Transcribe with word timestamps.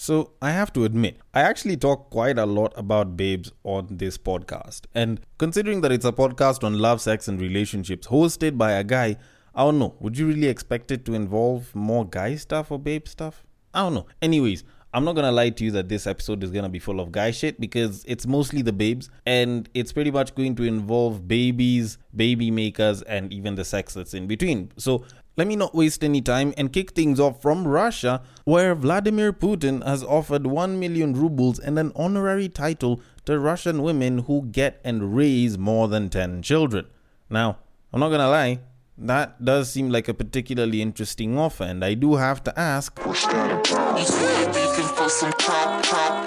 So, 0.00 0.34
I 0.40 0.52
have 0.52 0.72
to 0.74 0.84
admit, 0.84 1.18
I 1.34 1.40
actually 1.40 1.76
talk 1.76 2.08
quite 2.10 2.38
a 2.38 2.46
lot 2.46 2.72
about 2.76 3.16
babes 3.16 3.50
on 3.64 3.88
this 3.90 4.16
podcast. 4.16 4.82
And 4.94 5.20
considering 5.38 5.80
that 5.80 5.90
it's 5.90 6.04
a 6.04 6.12
podcast 6.12 6.62
on 6.62 6.78
love, 6.78 7.00
sex, 7.00 7.26
and 7.26 7.40
relationships 7.40 8.06
hosted 8.06 8.56
by 8.56 8.70
a 8.74 8.84
guy, 8.84 9.16
I 9.56 9.64
don't 9.64 9.80
know, 9.80 9.96
would 9.98 10.16
you 10.16 10.28
really 10.28 10.46
expect 10.46 10.92
it 10.92 11.04
to 11.06 11.14
involve 11.14 11.74
more 11.74 12.08
guy 12.08 12.36
stuff 12.36 12.70
or 12.70 12.78
babe 12.78 13.08
stuff? 13.08 13.42
I 13.74 13.80
don't 13.80 13.94
know. 13.94 14.06
Anyways, 14.22 14.62
I'm 14.98 15.04
not 15.04 15.14
gonna 15.14 15.30
lie 15.30 15.50
to 15.50 15.64
you 15.64 15.70
that 15.70 15.88
this 15.88 16.08
episode 16.08 16.42
is 16.42 16.50
gonna 16.50 16.68
be 16.68 16.80
full 16.80 16.98
of 16.98 17.12
guy 17.12 17.30
shit 17.30 17.60
because 17.60 18.04
it's 18.08 18.26
mostly 18.26 18.62
the 18.62 18.72
babes 18.72 19.10
and 19.24 19.68
it's 19.72 19.92
pretty 19.92 20.10
much 20.10 20.34
going 20.34 20.56
to 20.56 20.64
involve 20.64 21.28
babies, 21.28 21.98
baby 22.16 22.50
makers, 22.50 23.02
and 23.02 23.32
even 23.32 23.54
the 23.54 23.64
sex 23.64 23.94
that's 23.94 24.12
in 24.12 24.26
between. 24.26 24.72
So 24.76 25.04
let 25.36 25.46
me 25.46 25.54
not 25.54 25.72
waste 25.72 26.02
any 26.02 26.20
time 26.20 26.52
and 26.56 26.72
kick 26.72 26.94
things 26.94 27.20
off 27.20 27.40
from 27.40 27.68
Russia, 27.68 28.22
where 28.42 28.74
Vladimir 28.74 29.32
Putin 29.32 29.86
has 29.86 30.02
offered 30.02 30.48
1 30.48 30.80
million 30.80 31.12
rubles 31.12 31.60
and 31.60 31.78
an 31.78 31.92
honorary 31.94 32.48
title 32.48 33.00
to 33.24 33.38
Russian 33.38 33.84
women 33.84 34.18
who 34.26 34.46
get 34.46 34.80
and 34.82 35.14
raise 35.14 35.56
more 35.56 35.86
than 35.86 36.08
10 36.08 36.42
children. 36.42 36.86
Now, 37.30 37.58
I'm 37.92 38.00
not 38.00 38.08
gonna 38.08 38.28
lie, 38.28 38.58
that 38.98 39.44
does 39.44 39.70
seem 39.70 39.90
like 39.90 40.08
a 40.08 40.14
particularly 40.14 40.82
interesting 40.82 41.38
offer, 41.38 41.64
and 41.64 41.84
I 41.84 41.94
do 41.94 42.16
have 42.16 42.42
to 42.44 42.58
ask. 42.58 42.98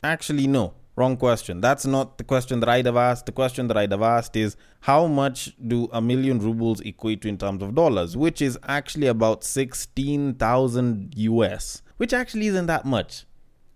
Actually, 0.04 0.48
no. 0.48 0.74
Wrong 0.98 1.16
question. 1.16 1.62
That's 1.62 1.86
not 1.86 2.18
the 2.18 2.24
question 2.26 2.60
that 2.60 2.68
I'd 2.70 2.86
have 2.86 2.98
asked. 2.98 3.26
The 3.26 3.32
question 3.32 3.68
that 3.70 3.78
I'd 3.78 3.92
have 3.92 4.02
asked 4.02 4.36
is 4.36 4.58
how 4.82 5.08
much 5.08 5.56
do 5.66 5.90
a 5.94 6.02
million 6.02 6.40
rubles 6.40 6.82
equate 6.82 7.22
to 7.22 7.30
in 7.30 7.38
terms 7.38 7.64
of 7.64 7.76
dollars, 7.76 8.18
which 8.18 8.42
is 8.42 8.60
actually 8.68 9.08
about 9.08 9.46
16,000 9.46 11.14
US, 11.16 11.82
which 11.96 12.14
actually 12.14 12.48
isn't 12.48 12.66
that 12.66 12.84
much. 12.86 13.26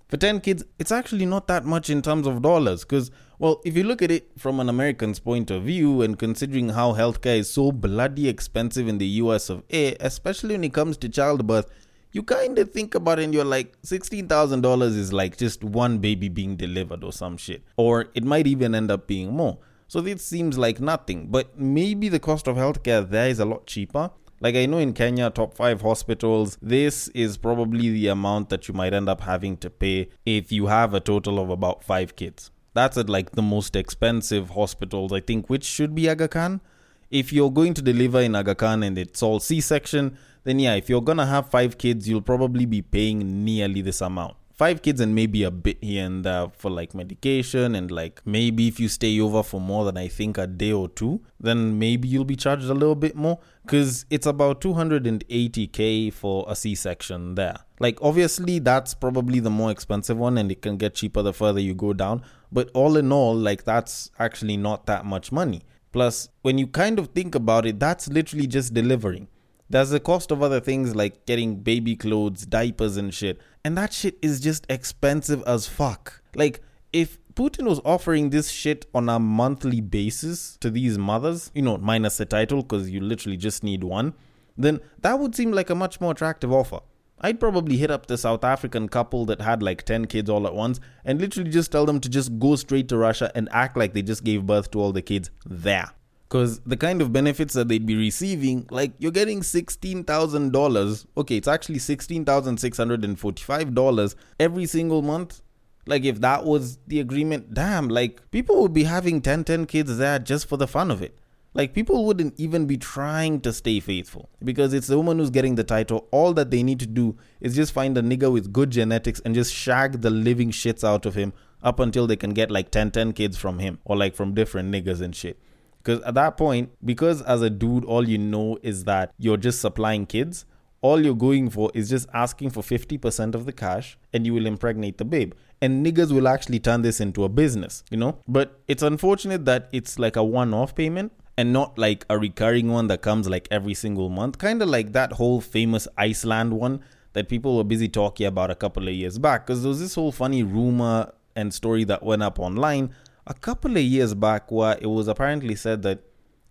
For 0.10 0.18
10 0.18 0.42
kids, 0.42 0.66
it's 0.78 0.92
actually 0.92 1.26
not 1.26 1.48
that 1.48 1.66
much 1.66 1.90
in 1.90 2.02
terms 2.02 2.28
of 2.28 2.42
dollars 2.42 2.82
because, 2.84 3.12
well, 3.38 3.62
if 3.66 3.76
you 3.76 3.84
look 3.84 4.02
at 4.02 4.12
it 4.12 4.30
from 4.38 4.60
an 4.60 4.70
American's 4.70 5.20
point 5.20 5.52
of 5.52 5.64
view 5.64 6.02
and 6.02 6.18
considering 6.18 6.70
how 6.70 6.94
healthcare 6.94 7.40
is 7.40 7.50
so 7.50 7.72
bloody 7.72 8.30
expensive 8.30 8.88
in 8.88 8.98
the 8.98 9.08
US 9.24 9.50
of 9.50 9.64
A, 9.72 9.96
especially 10.00 10.56
when 10.56 10.64
it 10.64 10.74
comes 10.74 10.98
to 10.98 11.10
childbirth, 11.10 11.70
you 12.12 12.24
kind 12.24 12.58
of 12.60 12.72
think 12.72 12.96
about 12.96 13.20
it 13.20 13.24
and 13.24 13.34
you're 13.34 13.44
like, 13.44 13.80
$16,000 13.82 14.84
is 14.84 15.12
like 15.12 15.36
just 15.36 15.64
one 15.66 15.98
baby 15.98 16.30
being 16.30 16.56
delivered 16.56 17.04
or 17.04 17.12
some 17.12 17.36
shit. 17.36 17.62
Or 17.76 18.06
it 18.14 18.24
might 18.24 18.48
even 18.48 18.74
end 18.74 18.90
up 18.90 19.06
being 19.06 19.34
more. 19.34 19.58
So 19.90 20.00
this 20.00 20.26
seems 20.26 20.58
like 20.58 20.80
nothing. 20.80 21.28
But 21.28 21.60
maybe 21.60 22.08
the 22.08 22.20
cost 22.20 22.48
of 22.48 22.56
healthcare 22.56 23.08
there 23.08 23.28
is 23.28 23.40
a 23.40 23.46
lot 23.46 23.68
cheaper. 23.68 24.12
Like 24.40 24.56
I 24.56 24.66
know 24.66 24.78
in 24.78 24.94
Kenya, 24.94 25.30
top 25.30 25.54
five 25.56 25.82
hospitals, 25.82 26.58
this 26.62 27.10
is 27.10 27.38
probably 27.38 27.90
the 27.90 28.08
amount 28.08 28.50
that 28.50 28.68
you 28.68 28.74
might 28.74 28.94
end 28.94 29.10
up 29.10 29.22
having 29.22 29.58
to 29.58 29.70
pay 29.70 30.10
if 30.26 30.52
you 30.52 30.68
have 30.68 30.94
a 30.94 31.00
total 31.02 31.40
of 31.40 31.50
about 31.50 31.84
five 31.84 32.16
kids. 32.16 32.52
That's 32.76 32.98
at 32.98 33.10
like 33.10 33.32
the 33.32 33.42
most 33.42 33.76
expensive 33.76 34.50
hospitals, 34.50 35.14
I 35.14 35.22
think, 35.22 35.50
which 35.50 35.64
should 35.64 35.96
be 35.96 36.10
Aga 36.10 36.28
Khan. 36.28 36.62
If 37.10 37.32
you're 37.32 37.50
going 37.50 37.74
to 37.74 37.82
deliver 37.82 38.20
in 38.20 38.36
Aga 38.36 38.56
Khan 38.56 38.84
and 38.84 38.98
it's 38.98 39.24
all 39.24 39.40
C 39.40 39.62
section, 39.62 40.18
then 40.44 40.60
yeah, 40.60 40.76
if 40.76 40.90
you're 40.90 41.02
gonna 41.02 41.26
have 41.26 41.50
five 41.50 41.78
kids, 41.78 42.10
you'll 42.10 42.22
probably 42.22 42.66
be 42.66 42.82
paying 42.82 43.46
nearly 43.46 43.82
this 43.82 44.02
amount. 44.02 44.36
Five 44.56 44.82
kids 44.82 45.02
and 45.02 45.14
maybe 45.14 45.44
a 45.44 45.52
bit 45.52 45.84
here 45.84 46.06
and 46.06 46.24
there 46.24 46.48
for 46.58 46.72
like 46.72 46.96
medication 46.96 47.76
and 47.76 47.92
like 47.92 48.22
maybe 48.26 48.70
if 48.70 48.80
you 48.80 48.88
stay 48.88 49.20
over 49.20 49.44
for 49.44 49.60
more 49.60 49.84
than 49.84 49.98
I 49.98 50.08
think 50.08 50.38
a 50.38 50.48
day 50.48 50.72
or 50.72 50.88
two, 50.88 51.20
then 51.38 51.78
maybe 51.78 52.08
you'll 52.08 52.24
be 52.24 52.38
charged 52.38 52.70
a 52.70 52.74
little 52.74 52.96
bit 52.96 53.18
more 53.18 53.38
because 53.64 54.06
it's 54.10 54.26
about 54.26 54.62
280k 54.62 56.14
for 56.14 56.46
a 56.48 56.56
C-section 56.56 57.36
there. 57.36 57.58
Like 57.82 58.00
obviously 58.02 58.60
that's 58.60 58.94
probably 58.94 59.42
the 59.42 59.50
more 59.50 59.72
expensive 59.72 60.18
one 60.18 60.38
and 60.38 60.50
it 60.50 60.62
can 60.62 60.78
get 60.78 60.96
cheaper 60.96 61.22
the 61.22 61.34
further 61.34 61.60
you 61.60 61.76
go 61.76 61.92
down, 61.92 62.24
but 62.50 62.70
all 62.74 62.96
in 62.96 63.12
all 63.12 63.36
like 63.36 63.66
that's 63.66 64.10
actually 64.20 64.56
not 64.56 64.86
that 64.86 65.04
much 65.04 65.34
money. 65.34 65.64
Plus, 65.92 66.30
when 66.44 66.58
you 66.58 66.68
kind 66.68 66.98
of 67.00 67.08
think 67.10 67.36
about 67.36 67.66
it, 67.66 67.80
that's 67.80 68.08
literally 68.08 68.48
just 68.48 68.74
delivering. 68.74 69.28
There's 69.70 69.90
the 69.90 70.00
cost 70.00 70.32
of 70.32 70.44
other 70.44 70.60
things 70.60 70.96
like 70.96 71.26
getting 71.26 71.58
baby 71.58 71.96
clothes, 71.96 72.46
diapers, 72.46 72.98
and 72.98 73.14
shit. 73.14 73.40
And 73.64 73.78
that 73.78 73.94
shit 73.94 74.18
is 74.22 74.40
just 74.40 74.66
expensive 74.70 75.44
as 75.48 75.68
fuck. 75.68 76.22
Like, 76.36 76.62
if 76.94 77.18
Putin 77.34 77.68
was 77.68 77.82
offering 77.84 78.30
this 78.30 78.50
shit 78.52 78.86
on 78.94 79.10
a 79.10 79.20
monthly 79.20 79.82
basis 79.82 80.56
to 80.58 80.70
these 80.70 80.98
mothers, 80.98 81.52
you 81.56 81.62
know, 81.62 81.78
minus 81.78 82.18
the 82.18 82.26
title, 82.26 82.62
because 82.62 82.90
you 82.90 83.00
literally 83.00 83.38
just 83.38 83.64
need 83.64 83.84
one, 83.84 84.14
then 84.56 84.80
that 85.02 85.20
would 85.20 85.36
seem 85.36 85.52
like 85.52 85.70
a 85.70 85.76
much 85.76 86.00
more 86.00 86.12
attractive 86.12 86.54
offer. 86.54 86.80
I'd 87.20 87.40
probably 87.40 87.78
hit 87.78 87.92
up 87.92 88.08
the 88.08 88.18
South 88.18 88.44
African 88.44 88.88
couple 88.88 89.26
that 89.26 89.42
had 89.42 89.64
like 89.64 89.84
10 89.84 90.06
kids 90.06 90.30
all 90.30 90.46
at 90.46 90.54
once 90.54 90.80
and 91.04 91.20
literally 91.20 91.50
just 91.50 91.72
tell 91.72 91.86
them 91.86 92.00
to 92.02 92.10
just 92.10 92.38
go 92.40 92.56
straight 92.56 92.90
to 92.90 92.98
Russia 92.98 93.32
and 93.36 93.48
act 93.52 93.78
like 93.78 93.94
they 93.94 94.02
just 94.02 94.24
gave 94.24 94.46
birth 94.46 94.70
to 94.72 94.80
all 94.80 94.92
the 94.92 95.02
kids 95.02 95.32
there. 95.46 95.92
Because 96.28 96.60
the 96.62 96.78
kind 96.78 97.02
of 97.02 97.14
benefits 97.14 97.54
that 97.54 97.68
they'd 97.68 97.86
be 97.86 97.96
receiving, 97.96 98.66
like 98.72 98.94
you're 98.98 99.12
getting 99.12 99.42
$16,000. 99.42 101.06
Okay, 101.18 101.38
it's 101.38 101.48
actually 101.48 101.78
$16,645 101.78 104.16
every 104.40 104.66
single 104.66 105.02
month. 105.02 105.42
Like, 105.88 106.04
if 106.04 106.20
that 106.22 106.46
was 106.46 106.80
the 106.88 107.00
agreement, 107.00 107.54
damn, 107.54 107.90
like 107.90 108.32
people 108.32 108.60
would 108.62 108.74
be 108.74 108.86
having 108.86 109.22
10 109.22 109.44
10 109.44 109.68
kids 109.68 109.98
there 109.98 110.18
just 110.18 110.48
for 110.48 110.58
the 110.58 110.68
fun 110.68 110.90
of 110.90 111.02
it. 111.02 111.18
Like, 111.54 111.74
people 111.74 112.06
wouldn't 112.06 112.34
even 112.38 112.66
be 112.66 112.76
trying 112.76 113.40
to 113.42 113.54
stay 113.54 113.80
faithful 113.80 114.30
because 114.44 114.74
it's 114.74 114.88
the 114.88 114.98
woman 114.98 115.20
who's 115.20 115.30
getting 115.30 115.56
the 115.56 115.64
title. 115.64 116.08
All 116.12 116.34
that 116.34 116.52
they 116.52 116.64
need 116.64 116.82
to 116.82 116.88
do 116.88 117.16
is 117.40 117.56
just 117.56 117.72
find 117.72 117.98
a 117.98 118.02
nigga 118.02 118.34
with 118.34 118.52
good 118.52 118.72
genetics 118.72 119.22
and 119.22 119.34
just 119.34 119.54
shag 119.54 120.02
the 120.02 120.10
living 120.10 120.52
shits 120.52 120.84
out 120.84 121.06
of 121.06 121.16
him 121.16 121.32
up 121.64 121.80
until 121.80 122.08
they 122.08 122.18
can 122.18 122.32
get 122.32 122.52
like 122.52 122.72
10 122.72 122.92
10 122.92 123.14
kids 123.14 123.38
from 123.38 123.60
him 123.60 123.80
or 123.86 123.96
like 123.96 124.16
from 124.16 124.34
different 124.34 124.74
niggas 124.74 125.02
and 125.02 125.16
shit. 125.16 125.40
Because 125.86 126.02
at 126.04 126.16
that 126.16 126.36
point, 126.36 126.72
because 126.84 127.22
as 127.22 127.44
a 127.44 127.50
dude, 127.50 127.86
all 127.86 128.10
you 128.10 128.18
know 128.18 128.58
is 128.64 128.86
that 128.86 129.14
you're 129.20 129.38
just 129.38 129.62
supplying 129.62 130.08
kids, 130.08 130.46
all 130.82 131.00
you're 131.00 131.16
going 131.16 131.50
for 131.52 131.72
is 131.76 131.90
just 131.90 132.10
asking 132.12 132.50
for 132.50 132.62
50% 132.62 133.36
of 133.36 133.46
the 133.46 133.54
cash 133.54 133.98
and 134.12 134.26
you 134.26 134.34
will 134.34 134.48
impregnate 134.48 134.98
the 134.98 135.06
babe. 135.06 135.34
And 135.62 135.86
niggas 135.86 136.12
will 136.12 136.28
actually 136.28 136.60
turn 136.60 136.82
this 136.82 137.00
into 137.00 137.24
a 137.24 137.30
business, 137.30 137.84
you 137.92 137.98
know? 137.98 138.18
But 138.28 138.60
it's 138.68 138.82
unfortunate 138.82 139.46
that 139.46 139.70
it's 139.72 140.00
like 140.00 140.16
a 140.16 140.24
one 140.24 140.56
off 140.56 140.74
payment 140.74 141.12
and 141.38 141.54
not 141.54 141.78
like 141.78 142.04
a 142.10 142.18
recurring 142.18 142.72
one 142.72 142.88
that 142.88 143.04
comes 143.04 143.30
like 143.30 143.48
every 143.52 143.76
single 143.76 144.10
month. 144.10 144.40
Kind 144.40 144.64
of 144.64 144.70
like 144.70 144.94
that 144.94 145.14
whole 145.14 145.40
famous 145.40 145.88
Iceland 145.98 146.54
one 146.54 146.82
that 147.14 147.30
people 147.30 147.58
were 147.58 147.64
busy 147.64 147.88
talking 147.88 148.26
about 148.26 148.50
a 148.50 148.56
couple 148.56 148.88
of 148.88 148.94
years 148.94 149.20
back. 149.20 149.46
Because 149.46 149.62
there 149.62 149.70
was 149.70 149.80
this 149.80 149.94
whole 149.94 150.12
funny 150.12 150.42
rumor 150.42 151.12
and 151.36 151.54
story 151.54 151.84
that 151.84 152.02
went 152.02 152.24
up 152.24 152.40
online 152.40 152.92
a 153.28 153.34
couple 153.34 153.72
of 153.72 153.84
years 153.84 154.14
back 154.14 154.52
where 154.52 154.78
it 154.80 154.88
was 154.88 155.08
apparently 155.08 155.56
said 155.56 155.82
that 155.84 156.00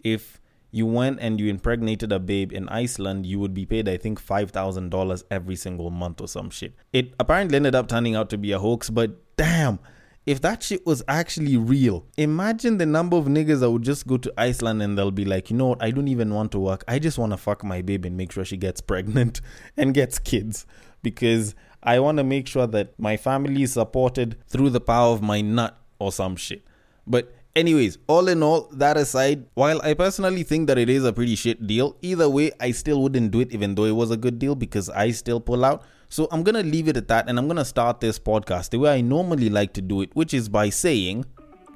if 0.02 0.40
you 0.70 0.86
went 0.86 1.20
and 1.20 1.38
you 1.38 1.48
impregnated 1.48 2.10
a 2.10 2.18
babe 2.18 2.52
in 2.52 2.68
Iceland, 2.68 3.26
you 3.26 3.38
would 3.38 3.54
be 3.54 3.64
paid, 3.64 3.88
I 3.88 3.96
think, 3.96 4.20
$5,000 4.20 5.22
every 5.30 5.54
single 5.54 5.90
month 5.90 6.20
or 6.20 6.26
some 6.26 6.50
shit. 6.50 6.74
It 6.92 7.14
apparently 7.20 7.56
ended 7.56 7.76
up 7.76 7.86
turning 7.86 8.16
out 8.16 8.28
to 8.30 8.38
be 8.38 8.50
a 8.50 8.58
hoax, 8.58 8.90
but 8.90 9.36
damn, 9.36 9.78
if 10.26 10.40
that 10.40 10.64
shit 10.64 10.84
was 10.84 11.00
actually 11.06 11.56
real, 11.56 12.06
imagine 12.16 12.78
the 12.78 12.86
number 12.86 13.16
of 13.16 13.26
niggas 13.26 13.60
that 13.60 13.70
would 13.70 13.82
just 13.82 14.06
go 14.08 14.16
to 14.16 14.32
Iceland 14.36 14.82
and 14.82 14.98
they'll 14.98 15.12
be 15.12 15.24
like, 15.24 15.48
you 15.48 15.56
know 15.56 15.68
what, 15.68 15.82
I 15.82 15.92
don't 15.92 16.08
even 16.08 16.34
want 16.34 16.50
to 16.52 16.58
work. 16.58 16.82
I 16.88 16.98
just 16.98 17.18
want 17.18 17.32
to 17.32 17.36
fuck 17.36 17.62
my 17.62 17.80
babe 17.80 18.04
and 18.04 18.16
make 18.16 18.32
sure 18.32 18.44
she 18.44 18.56
gets 18.56 18.80
pregnant 18.80 19.40
and 19.76 19.94
gets 19.94 20.18
kids 20.18 20.66
because 21.04 21.54
I 21.84 22.00
want 22.00 22.18
to 22.18 22.24
make 22.24 22.48
sure 22.48 22.66
that 22.66 22.98
my 22.98 23.16
family 23.16 23.62
is 23.62 23.74
supported 23.74 24.38
through 24.48 24.70
the 24.70 24.80
power 24.80 25.12
of 25.12 25.22
my 25.22 25.40
nut 25.40 25.78
or 25.98 26.12
some 26.12 26.36
shit. 26.36 26.62
But 27.06 27.32
anyways, 27.54 27.98
all 28.06 28.28
in 28.28 28.42
all, 28.42 28.68
that 28.72 28.96
aside, 28.96 29.44
while 29.54 29.80
I 29.82 29.94
personally 29.94 30.42
think 30.42 30.66
that 30.68 30.78
it 30.78 30.88
is 30.88 31.04
a 31.04 31.12
pretty 31.12 31.34
shit 31.34 31.66
deal, 31.66 31.96
either 32.02 32.28
way, 32.28 32.52
I 32.60 32.70
still 32.70 33.02
wouldn't 33.02 33.30
do 33.30 33.40
it 33.40 33.52
even 33.52 33.74
though 33.74 33.84
it 33.84 33.96
was 33.96 34.10
a 34.10 34.16
good 34.16 34.38
deal 34.38 34.54
because 34.54 34.88
I 34.88 35.10
still 35.10 35.40
pull 35.40 35.64
out. 35.64 35.82
So 36.08 36.28
I'm 36.30 36.42
gonna 36.42 36.62
leave 36.62 36.88
it 36.88 36.96
at 36.96 37.08
that 37.08 37.28
and 37.28 37.38
I'm 37.38 37.48
gonna 37.48 37.64
start 37.64 38.00
this 38.00 38.18
podcast 38.18 38.70
the 38.70 38.78
way 38.78 38.94
I 38.94 39.00
normally 39.00 39.50
like 39.50 39.72
to 39.74 39.82
do 39.82 40.00
it, 40.00 40.10
which 40.14 40.32
is 40.32 40.48
by 40.48 40.70
saying 40.70 41.24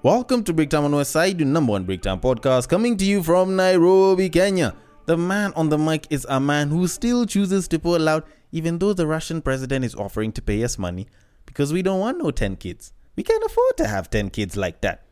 Welcome 0.04 0.44
to 0.44 0.52
Breakdown 0.52 0.84
on 0.84 0.94
West 0.94 1.10
Side, 1.10 1.38
the 1.38 1.44
number 1.44 1.72
one 1.72 1.84
breakdown 1.84 2.20
podcast, 2.20 2.68
coming 2.68 2.96
to 2.98 3.04
you 3.04 3.20
from 3.20 3.56
Nairobi, 3.56 4.28
Kenya. 4.30 4.76
The 5.06 5.16
man 5.16 5.52
on 5.56 5.70
the 5.70 5.76
mic 5.76 6.06
is 6.08 6.24
a 6.28 6.38
man 6.38 6.68
who 6.68 6.86
still 6.86 7.26
chooses 7.26 7.66
to 7.66 7.80
pull 7.80 8.08
out, 8.08 8.24
even 8.52 8.78
though 8.78 8.92
the 8.92 9.08
Russian 9.08 9.42
president 9.42 9.84
is 9.84 9.96
offering 9.96 10.30
to 10.32 10.40
pay 10.40 10.62
us 10.62 10.78
money 10.78 11.08
because 11.46 11.72
we 11.72 11.82
don't 11.82 11.98
want 11.98 12.18
no 12.18 12.30
10 12.30 12.56
kids. 12.56 12.92
We 13.18 13.24
can't 13.24 13.42
afford 13.42 13.76
to 13.78 13.88
have 13.88 14.10
10 14.10 14.30
kids 14.30 14.56
like 14.56 14.80
that. 14.82 15.02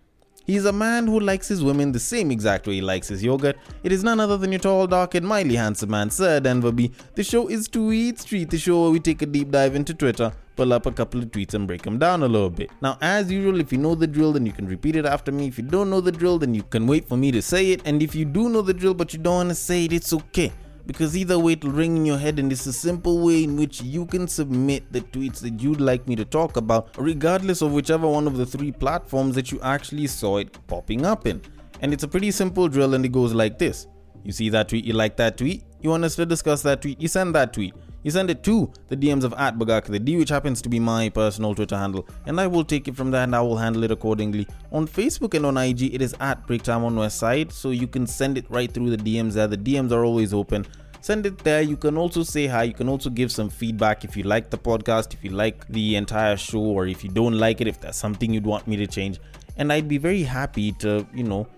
He's 0.45 0.65
a 0.65 0.73
man 0.73 1.09
who 1.09 1.19
likes 1.19 1.49
his 1.49 1.65
women 1.65 1.91
the 1.91 1.99
same 1.99 2.31
exact 2.31 2.69
way 2.69 2.75
he 2.75 2.81
likes 2.81 3.09
his 3.09 3.21
yogurt. 3.21 3.57
It 3.83 3.91
is 3.91 4.05
none 4.05 4.21
other 4.21 4.37
than 4.37 4.53
your 4.53 4.61
tall, 4.61 4.87
dark, 4.87 5.17
and 5.17 5.27
mildly 5.27 5.57
handsome 5.57 5.91
man, 5.91 6.11
Sir 6.11 6.39
Denver 6.39 6.71
B. 6.71 6.93
The 7.17 7.25
show 7.25 7.49
is 7.49 7.67
Tweet 7.67 8.21
Street, 8.21 8.51
the 8.51 8.59
show 8.59 8.83
where 8.83 8.93
we 8.93 9.01
take 9.01 9.23
a 9.23 9.27
deep 9.27 9.51
dive 9.51 9.75
into 9.75 9.93
Twitter, 9.93 10.33
pull 10.55 10.73
up 10.73 10.87
a 10.87 10.93
couple 10.93 11.21
of 11.21 11.33
tweets, 11.33 11.55
and 11.55 11.67
break 11.67 11.83
them 11.83 11.99
down 11.99 12.23
a 12.23 12.29
little 12.29 12.49
bit. 12.49 12.71
Now, 12.81 12.97
as 13.01 13.29
usual, 13.29 13.59
if 13.59 13.73
you 13.73 13.79
know 13.79 13.97
the 13.97 14.07
drill, 14.07 14.35
then 14.35 14.47
you 14.47 14.53
can 14.53 14.69
repeat 14.69 14.95
it 14.95 15.05
after 15.05 15.33
me. 15.33 15.49
If 15.49 15.59
you 15.59 15.65
don't 15.65 15.91
know 15.91 16.01
the 16.01 16.13
drill, 16.13 16.39
then 16.39 16.55
you 16.55 16.63
can 16.63 16.87
wait 16.87 17.09
for 17.09 17.17
me 17.17 17.33
to 17.33 17.43
say 17.43 17.73
it. 17.73 17.83
And 17.85 18.01
if 18.05 18.15
you 18.15 18.25
do 18.25 18.49
know 18.49 18.63
the 18.63 18.73
drill 18.73 18.95
but 18.95 19.13
you 19.13 19.19
don't 19.19 19.35
want 19.35 19.49
to 19.49 19.57
say 19.57 19.87
it, 19.87 19.93
it's 19.93 20.13
okay 20.13 20.53
because 20.87 21.17
either 21.17 21.39
way 21.39 21.53
it'll 21.53 21.71
ring 21.71 21.97
in 21.97 22.07
your 22.07 22.19
head 22.19 22.39
and 22.39 22.53
it's 22.53 22.67
a 22.67 22.73
simple 22.73 23.25
way 23.25 23.45
in 23.45 23.57
which 23.57 23.83
you 23.83 24.07
can 24.07 24.29
submit 24.29 24.91
the 24.93 25.01
tweets 25.01 25.41
that 25.41 25.61
you'd 25.61 25.81
like 25.81 26.07
me 26.07 26.17
to 26.17 26.25
talk 26.25 26.57
about 26.57 26.89
regardless 26.97 27.61
of 27.61 27.73
whichever 27.73 28.09
one 28.09 28.27
of 28.27 28.37
the 28.37 28.47
three 28.47 28.73
platforms 28.73 29.35
that 29.35 29.51
you 29.51 29.61
actually 29.63 30.07
saw 30.07 30.39
it 30.39 30.57
popping 30.67 31.05
up 31.05 31.27
in. 31.27 31.43
And 31.81 31.93
it's 31.93 32.05
a 32.05 32.09
pretty 32.09 32.31
simple 32.31 32.69
drill 32.69 32.95
and 32.95 33.05
it 33.05 33.13
goes 33.13 33.35
like 33.35 33.59
this. 33.59 33.87
You 34.25 34.33
see 34.33 34.49
that 34.51 34.69
tweet 34.69 34.85
you 34.85 34.93
like 34.93 35.17
that 35.17 35.37
tweet. 35.37 35.65
You 35.81 35.91
want 35.91 36.05
us 36.05 36.17
to 36.17 36.27
discuss 36.27 36.63
that 36.63 36.83
tweet 36.83 37.01
you 37.01 37.09
send 37.09 37.35
that 37.35 37.53
tweet 37.53 37.75
you 38.07 38.13
send 38.13 38.31
it 38.31 38.45
to 38.45 38.71
the 38.87 38.97
DMs 38.97 39.25
of 39.25 39.35
at 39.35 39.59
D, 40.05 40.17
which 40.17 40.29
happens 40.29 40.63
to 40.63 40.69
be 40.69 40.79
my 40.79 41.09
personal 41.09 41.57
Twitter 41.57 41.77
handle, 41.77 42.07
and 42.27 42.41
I 42.41 42.47
will 42.47 42.63
take 42.63 42.87
it 42.87 42.95
from 42.95 43.11
there 43.11 43.25
and 43.25 43.35
I 43.35 43.41
will 43.41 43.57
handle 43.57 43.83
it 43.83 43.91
accordingly. 43.91 44.47
On 44.71 44.87
Facebook 44.87 45.35
and 45.35 45.45
on 45.45 45.57
IG, 45.57 45.93
it 45.93 46.01
is 46.01 46.15
at 46.21 46.47
Breaktime 46.47 46.85
on 46.85 46.95
West 46.95 47.19
Side, 47.19 47.51
so 47.51 47.71
you 47.71 47.89
can 47.89 48.07
send 48.07 48.39
it 48.39 48.49
right 48.49 48.71
through 48.71 48.91
the 48.91 48.97
DMs 48.97 49.33
there. 49.33 49.49
The 49.49 49.59
DMs 49.59 49.91
are 49.91 50.05
always 50.05 50.33
open. 50.33 50.65
Send 51.01 51.27
it 51.27 51.39
there. 51.39 51.63
You 51.63 51.77
can 51.77 51.97
also 51.97 52.23
say 52.23 52.47
hi. 52.47 52.63
You 52.63 52.75
can 52.75 52.89
also 52.89 53.11
give 53.11 53.33
some 53.33 53.49
feedback 53.49 54.05
if 54.05 54.17
you 54.17 54.23
like 54.23 54.51
the 54.51 54.59
podcast, 54.59 55.13
if 55.13 55.25
you 55.25 55.31
like 55.31 55.67
the 55.67 55.97
entire 55.97 56.37
show, 56.37 56.61
or 56.61 56.87
if 56.87 57.03
you 57.03 57.11
don't 57.11 57.37
like 57.37 57.61
it, 57.61 57.67
if 57.67 57.81
there's 57.81 57.97
something 57.97 58.33
you'd 58.33 58.47
want 58.47 58.69
me 58.69 58.77
to 58.77 58.87
change. 58.87 59.19
And 59.57 59.73
I'd 59.73 59.89
be 59.89 59.99
very 59.99 60.23
happy 60.23 60.71
to, 60.85 61.05
you 61.13 61.25
know, 61.25 61.49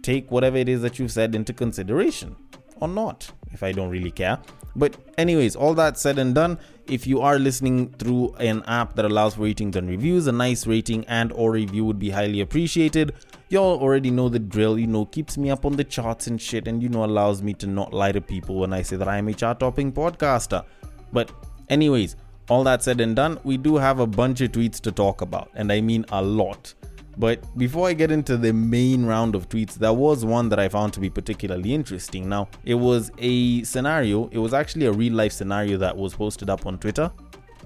take 0.00 0.30
whatever 0.30 0.56
it 0.56 0.70
is 0.70 0.80
that 0.80 0.98
you've 0.98 1.12
said 1.12 1.34
into 1.34 1.52
consideration 1.52 2.36
or 2.76 2.88
not, 2.88 3.30
if 3.52 3.62
I 3.62 3.72
don't 3.72 3.90
really 3.90 4.10
care. 4.10 4.38
But 4.76 4.96
anyways, 5.18 5.56
all 5.56 5.74
that 5.74 5.98
said 5.98 6.18
and 6.18 6.34
done, 6.34 6.58
if 6.86 7.06
you 7.06 7.20
are 7.20 7.38
listening 7.38 7.90
through 7.98 8.34
an 8.34 8.62
app 8.66 8.96
that 8.96 9.04
allows 9.04 9.34
for 9.34 9.42
ratings 9.42 9.76
and 9.76 9.88
reviews, 9.88 10.26
a 10.26 10.32
nice 10.32 10.66
rating 10.66 11.04
and 11.06 11.32
or 11.32 11.52
review 11.52 11.84
would 11.84 11.98
be 11.98 12.10
highly 12.10 12.40
appreciated. 12.40 13.14
Y'all 13.48 13.80
already 13.80 14.10
know 14.10 14.28
the 14.28 14.38
drill, 14.38 14.78
you 14.78 14.86
know, 14.86 15.04
keeps 15.06 15.36
me 15.36 15.50
up 15.50 15.64
on 15.64 15.76
the 15.76 15.84
charts 15.84 16.26
and 16.26 16.40
shit, 16.40 16.68
and 16.68 16.82
you 16.82 16.88
know, 16.88 17.04
allows 17.04 17.42
me 17.42 17.52
to 17.54 17.66
not 17.66 17.92
lie 17.92 18.12
to 18.12 18.20
people 18.20 18.56
when 18.60 18.72
I 18.72 18.82
say 18.82 18.96
that 18.96 19.08
I 19.08 19.18
am 19.18 19.28
a 19.28 19.34
chart 19.34 19.60
topping 19.60 19.92
podcaster. 19.92 20.64
But, 21.12 21.32
anyways, 21.68 22.16
all 22.48 22.64
that 22.64 22.82
said 22.82 23.00
and 23.00 23.16
done, 23.16 23.38
we 23.44 23.56
do 23.56 23.76
have 23.76 23.98
a 23.98 24.06
bunch 24.06 24.40
of 24.40 24.52
tweets 24.52 24.80
to 24.80 24.92
talk 24.92 25.20
about, 25.20 25.50
and 25.54 25.72
I 25.72 25.80
mean 25.80 26.04
a 26.10 26.22
lot. 26.22 26.74
But 27.20 27.44
before 27.58 27.86
I 27.86 27.92
get 27.92 28.10
into 28.10 28.38
the 28.38 28.54
main 28.54 29.04
round 29.04 29.34
of 29.34 29.46
tweets, 29.50 29.74
there 29.74 29.92
was 29.92 30.24
one 30.24 30.48
that 30.48 30.58
I 30.58 30.70
found 30.70 30.94
to 30.94 31.00
be 31.00 31.10
particularly 31.10 31.74
interesting. 31.74 32.30
Now, 32.30 32.48
it 32.64 32.76
was 32.76 33.12
a 33.18 33.62
scenario, 33.62 34.28
it 34.28 34.38
was 34.38 34.54
actually 34.54 34.86
a 34.86 34.92
real 34.92 35.12
life 35.12 35.32
scenario 35.32 35.76
that 35.76 35.94
was 35.94 36.14
posted 36.14 36.48
up 36.48 36.64
on 36.64 36.78
Twitter 36.78 37.12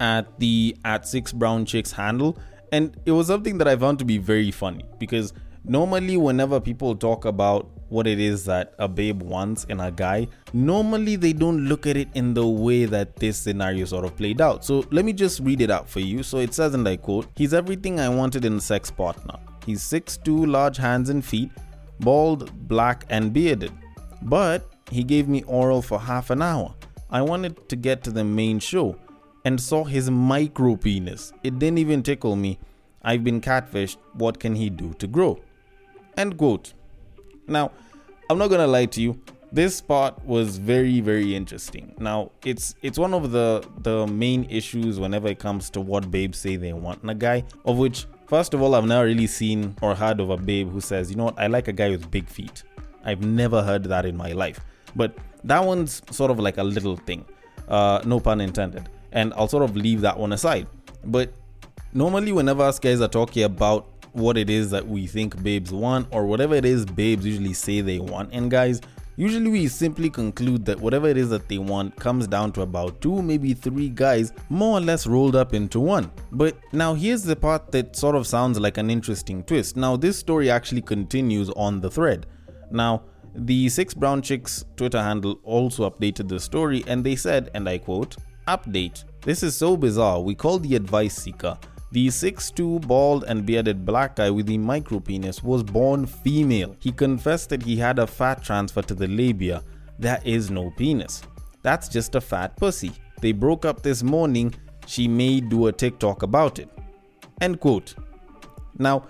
at 0.00 0.40
the 0.40 0.76
at 0.84 1.06
six 1.06 1.32
brown 1.32 1.66
chicks 1.66 1.92
handle. 1.92 2.36
And 2.72 2.96
it 3.06 3.12
was 3.12 3.28
something 3.28 3.56
that 3.58 3.68
I 3.68 3.76
found 3.76 4.00
to 4.00 4.04
be 4.04 4.18
very 4.18 4.50
funny 4.50 4.84
because 4.98 5.32
normally, 5.62 6.16
whenever 6.16 6.58
people 6.60 6.96
talk 6.96 7.24
about 7.24 7.70
what 7.94 8.08
it 8.08 8.18
is 8.18 8.44
that 8.44 8.74
a 8.80 8.88
babe 8.88 9.22
wants 9.22 9.64
in 9.64 9.78
a 9.78 9.90
guy, 9.90 10.26
normally 10.52 11.14
they 11.14 11.32
don't 11.32 11.66
look 11.68 11.86
at 11.86 11.96
it 11.96 12.08
in 12.14 12.34
the 12.34 12.44
way 12.46 12.86
that 12.86 13.14
this 13.16 13.38
scenario 13.38 13.84
sort 13.84 14.04
of 14.04 14.16
played 14.16 14.40
out. 14.40 14.64
So 14.64 14.84
let 14.90 15.04
me 15.04 15.12
just 15.12 15.38
read 15.40 15.60
it 15.60 15.70
out 15.70 15.88
for 15.88 16.00
you. 16.00 16.24
So 16.24 16.38
it 16.38 16.52
says, 16.52 16.74
and 16.74 16.86
I 16.88 16.96
quote, 16.96 17.28
He's 17.36 17.54
everything 17.54 18.00
I 18.00 18.08
wanted 18.08 18.44
in 18.44 18.56
a 18.56 18.60
sex 18.60 18.90
partner. 18.90 19.38
He's 19.64 19.80
6'2, 19.80 20.50
large 20.50 20.76
hands 20.76 21.08
and 21.08 21.24
feet, 21.24 21.50
bald, 22.00 22.50
black, 22.66 23.04
and 23.10 23.32
bearded. 23.32 23.72
But 24.22 24.68
he 24.90 25.04
gave 25.04 25.28
me 25.28 25.44
oral 25.44 25.80
for 25.80 26.00
half 26.00 26.30
an 26.30 26.42
hour. 26.42 26.74
I 27.10 27.22
wanted 27.22 27.68
to 27.68 27.76
get 27.76 28.02
to 28.04 28.10
the 28.10 28.24
main 28.24 28.58
show 28.58 28.96
and 29.44 29.60
saw 29.60 29.84
his 29.84 30.10
micro 30.10 30.74
penis. 30.74 31.32
It 31.44 31.60
didn't 31.60 31.78
even 31.78 32.02
tickle 32.02 32.34
me. 32.34 32.58
I've 33.02 33.22
been 33.22 33.40
catfished. 33.40 33.98
What 34.14 34.40
can 34.40 34.56
he 34.56 34.68
do 34.68 34.94
to 34.94 35.06
grow? 35.06 35.38
End 36.16 36.36
quote. 36.36 36.72
Now, 37.46 37.72
I'm 38.30 38.38
not 38.38 38.48
gonna 38.48 38.66
lie 38.66 38.86
to 38.86 39.00
you. 39.00 39.20
This 39.52 39.80
part 39.80 40.24
was 40.24 40.58
very, 40.58 41.00
very 41.00 41.36
interesting. 41.36 41.94
Now, 41.98 42.32
it's 42.44 42.74
it's 42.82 42.98
one 42.98 43.14
of 43.14 43.30
the 43.30 43.66
the 43.82 44.06
main 44.06 44.44
issues 44.50 44.98
whenever 44.98 45.28
it 45.28 45.38
comes 45.38 45.70
to 45.70 45.80
what 45.80 46.10
babes 46.10 46.38
say 46.38 46.56
they 46.56 46.72
want 46.72 47.02
in 47.02 47.10
a 47.10 47.14
guy. 47.14 47.44
Of 47.64 47.78
which, 47.78 48.06
first 48.26 48.54
of 48.54 48.62
all, 48.62 48.74
I've 48.74 48.86
never 48.86 49.04
really 49.04 49.26
seen 49.26 49.76
or 49.82 49.94
heard 49.94 50.20
of 50.20 50.30
a 50.30 50.36
babe 50.36 50.72
who 50.72 50.80
says, 50.80 51.10
you 51.10 51.16
know 51.16 51.24
what, 51.24 51.38
I 51.38 51.46
like 51.46 51.68
a 51.68 51.72
guy 51.72 51.90
with 51.90 52.10
big 52.10 52.28
feet. 52.28 52.64
I've 53.04 53.22
never 53.22 53.62
heard 53.62 53.84
that 53.84 54.06
in 54.06 54.16
my 54.16 54.32
life. 54.32 54.58
But 54.96 55.16
that 55.44 55.64
one's 55.64 56.02
sort 56.10 56.30
of 56.30 56.40
like 56.40 56.56
a 56.56 56.64
little 56.64 56.96
thing. 56.96 57.24
Uh, 57.68 58.00
no 58.04 58.18
pun 58.20 58.40
intended. 58.40 58.88
And 59.12 59.32
I'll 59.34 59.48
sort 59.48 59.62
of 59.62 59.76
leave 59.76 60.00
that 60.00 60.18
one 60.18 60.32
aside. 60.32 60.66
But 61.04 61.32
normally, 61.92 62.32
whenever 62.32 62.62
us 62.62 62.78
guys 62.78 63.00
are 63.00 63.08
talking 63.08 63.44
about 63.44 63.93
what 64.14 64.38
it 64.38 64.48
is 64.48 64.70
that 64.70 64.86
we 64.86 65.06
think 65.06 65.42
babes 65.42 65.72
want 65.72 66.06
or 66.10 66.24
whatever 66.24 66.54
it 66.54 66.64
is 66.64 66.86
babes 66.86 67.26
usually 67.26 67.52
say 67.52 67.80
they 67.80 67.98
want. 67.98 68.30
And 68.32 68.50
guys, 68.50 68.80
usually 69.16 69.50
we 69.50 69.66
simply 69.66 70.08
conclude 70.08 70.64
that 70.66 70.78
whatever 70.80 71.08
it 71.08 71.16
is 71.16 71.28
that 71.30 71.48
they 71.48 71.58
want 71.58 71.96
comes 71.96 72.26
down 72.28 72.52
to 72.52 72.62
about 72.62 73.00
two, 73.00 73.20
maybe 73.20 73.54
three 73.54 73.88
guys 73.88 74.32
more 74.48 74.78
or 74.78 74.80
less 74.80 75.06
rolled 75.06 75.34
up 75.34 75.52
into 75.52 75.80
one. 75.80 76.10
But 76.30 76.56
now 76.72 76.94
here's 76.94 77.24
the 77.24 77.36
part 77.36 77.72
that 77.72 77.96
sort 77.96 78.14
of 78.14 78.26
sounds 78.26 78.58
like 78.58 78.78
an 78.78 78.88
interesting 78.88 79.42
twist. 79.42 79.76
Now, 79.76 79.96
this 79.96 80.16
story 80.16 80.48
actually 80.48 80.82
continues 80.82 81.50
on 81.50 81.80
the 81.80 81.90
thread. 81.90 82.26
Now, 82.70 83.02
the 83.34 83.68
Six 83.68 83.94
Brown 83.94 84.22
Chicks 84.22 84.64
Twitter 84.76 85.02
handle 85.02 85.40
also 85.42 85.90
updated 85.90 86.28
the 86.28 86.38
story 86.38 86.84
and 86.86 87.04
they 87.04 87.16
said, 87.16 87.50
and 87.54 87.68
I 87.68 87.78
quote, 87.78 88.16
Update. 88.46 89.04
This 89.22 89.42
is 89.42 89.56
so 89.56 89.74
bizarre. 89.76 90.20
We 90.20 90.34
call 90.34 90.58
the 90.58 90.76
advice 90.76 91.16
seeker. 91.16 91.58
The 91.94 92.08
6'2 92.08 92.88
bald 92.88 93.22
and 93.22 93.46
bearded 93.46 93.86
black 93.86 94.16
guy 94.16 94.28
with 94.28 94.46
the 94.46 94.58
micro 94.58 94.98
penis 94.98 95.44
was 95.44 95.62
born 95.62 96.06
female. 96.06 96.74
He 96.80 96.90
confessed 96.90 97.50
that 97.50 97.62
he 97.62 97.76
had 97.76 98.00
a 98.00 98.06
fat 98.08 98.42
transfer 98.42 98.82
to 98.82 98.96
the 98.96 99.06
labia. 99.06 99.62
There 100.00 100.20
is 100.24 100.50
no 100.50 100.72
penis. 100.72 101.22
That's 101.62 101.86
just 101.86 102.16
a 102.16 102.20
fat 102.20 102.56
pussy. 102.56 102.90
They 103.20 103.30
broke 103.30 103.64
up 103.64 103.84
this 103.84 104.02
morning. 104.02 104.56
She 104.88 105.06
may 105.06 105.38
do 105.38 105.68
a 105.68 105.72
TikTok 105.72 106.24
about 106.24 106.58
it. 106.58 106.68
End 107.40 107.60
quote. 107.60 107.94
Now, 108.76 109.06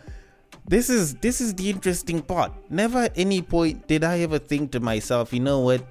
this 0.68 0.90
is 0.90 1.14
this 1.14 1.40
is 1.40 1.54
the 1.54 1.70
interesting 1.70 2.20
part. 2.20 2.52
Never 2.68 2.98
at 2.98 3.12
any 3.16 3.40
point 3.40 3.88
did 3.88 4.04
I 4.04 4.20
ever 4.20 4.38
think 4.38 4.72
to 4.72 4.80
myself, 4.80 5.32
you 5.32 5.40
know 5.40 5.60
what? 5.60 5.86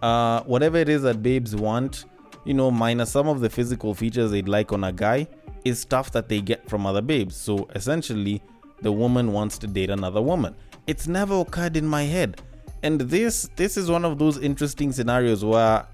Uh, 0.00 0.42
whatever 0.44 0.78
it 0.78 0.88
is 0.88 1.02
that 1.02 1.22
babes 1.22 1.54
want, 1.54 2.06
you 2.46 2.54
know, 2.54 2.70
minus 2.70 3.10
some 3.10 3.28
of 3.28 3.42
the 3.42 3.50
physical 3.50 3.92
features 3.92 4.30
they'd 4.30 4.48
like 4.48 4.72
on 4.72 4.84
a 4.84 4.92
guy, 4.92 5.28
is 5.64 5.80
stuff 5.80 6.10
that 6.12 6.28
they 6.28 6.40
get 6.40 6.68
from 6.68 6.86
other 6.86 7.02
babes. 7.02 7.36
So 7.36 7.68
essentially, 7.74 8.42
the 8.82 8.92
woman 8.92 9.32
wants 9.32 9.58
to 9.58 9.66
date 9.66 9.90
another 9.90 10.20
woman. 10.20 10.54
It's 10.86 11.08
never 11.08 11.40
occurred 11.40 11.76
in 11.76 11.86
my 11.86 12.02
head. 12.02 12.42
And 12.82 13.00
this 13.00 13.48
this 13.56 13.76
is 13.76 13.90
one 13.90 14.04
of 14.04 14.18
those 14.18 14.38
interesting 14.38 14.92
scenarios 14.92 15.44
where 15.44 15.86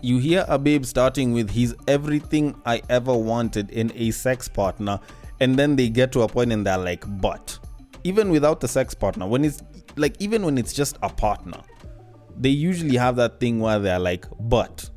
you 0.00 0.18
hear 0.18 0.46
a 0.48 0.58
babe 0.58 0.86
starting 0.86 1.32
with 1.32 1.50
he's 1.50 1.74
everything 1.86 2.54
I 2.64 2.80
ever 2.88 3.14
wanted 3.14 3.70
in 3.70 3.92
a 3.94 4.10
sex 4.10 4.48
partner 4.48 4.98
and 5.40 5.58
then 5.58 5.76
they 5.76 5.90
get 5.90 6.10
to 6.12 6.22
a 6.22 6.28
point 6.28 6.52
and 6.52 6.66
they're 6.66 6.78
like 6.78 7.04
but 7.20 7.58
even 8.04 8.30
without 8.30 8.60
the 8.60 8.68
sex 8.68 8.94
partner 8.94 9.26
when 9.26 9.44
it's 9.44 9.62
like 9.96 10.16
even 10.18 10.42
when 10.42 10.56
it's 10.56 10.72
just 10.72 10.96
a 11.02 11.10
partner 11.10 11.60
they 12.38 12.48
usually 12.48 12.96
have 12.96 13.16
that 13.16 13.38
thing 13.40 13.60
where 13.60 13.78
they're 13.78 13.98
like 13.98 14.24
but 14.38 14.88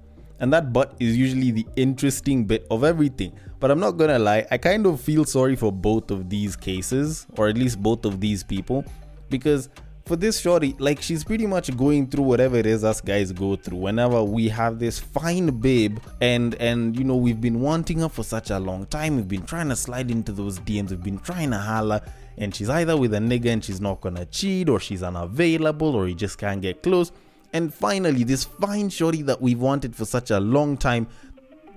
and 0.44 0.52
that 0.52 0.74
but 0.74 0.94
is 1.00 1.18
usually 1.18 1.52
the 1.52 1.66
interesting 1.78 2.44
bit 2.44 2.68
of 2.70 2.84
everything. 2.84 3.32
But 3.64 3.72
I'm 3.72 3.80
not 3.80 3.92
gonna 3.92 4.20
lie, 4.20 4.46
I 4.52 4.58
kind 4.58 4.86
of 4.86 5.00
feel 5.00 5.24
sorry 5.24 5.56
for 5.56 5.72
both 5.72 6.12
of 6.12 6.30
these 6.30 6.54
cases, 6.54 7.26
or 7.38 7.48
at 7.48 7.58
least 7.58 7.82
both 7.82 8.04
of 8.04 8.20
these 8.20 8.44
people, 8.44 8.84
because 9.30 9.70
for 10.06 10.18
this 10.18 10.42
shorty, 10.42 10.76
like 10.80 11.02
she's 11.02 11.24
pretty 11.24 11.48
much 11.48 11.74
going 11.78 12.08
through 12.08 12.26
whatever 12.26 12.58
it 12.58 12.66
is 12.66 12.84
us 12.84 13.00
guys 13.00 13.32
go 13.32 13.56
through 13.56 13.78
whenever 13.78 14.22
we 14.22 14.50
have 14.50 14.80
this 14.80 15.00
fine 15.00 15.48
babe 15.62 16.00
and 16.20 16.56
and 16.56 17.00
you 17.00 17.06
know 17.06 17.16
we've 17.16 17.40
been 17.40 17.62
wanting 17.62 18.00
her 18.00 18.10
for 18.10 18.24
such 18.24 18.50
a 18.50 18.60
long 18.60 18.86
time. 18.88 19.16
We've 19.16 19.30
been 19.30 19.46
trying 19.46 19.70
to 19.70 19.78
slide 19.78 20.12
into 20.12 20.34
those 20.34 20.60
DMs, 20.60 20.90
we've 20.90 21.02
been 21.02 21.20
trying 21.20 21.52
to 21.52 21.58
holler, 21.58 22.02
and 22.38 22.54
she's 22.54 22.70
either 22.70 22.98
with 22.98 23.14
a 23.14 23.20
nigga 23.20 23.46
and 23.46 23.64
she's 23.64 23.80
not 23.80 24.02
gonna 24.02 24.26
cheat, 24.26 24.68
or 24.68 24.82
she's 24.82 25.04
unavailable, 25.04 25.96
or 25.96 26.06
he 26.06 26.16
just 26.16 26.38
can't 26.38 26.62
get 26.62 26.84
close. 26.84 27.14
And 27.54 27.74
finally, 27.74 28.26
this 28.26 28.44
fine 28.44 28.90
shorty 28.90 29.22
that 29.22 29.40
we've 29.40 29.62
wanted 29.62 29.96
for 29.96 30.06
such 30.06 30.32
a 30.32 30.40
long 30.40 30.76
time, 30.76 31.08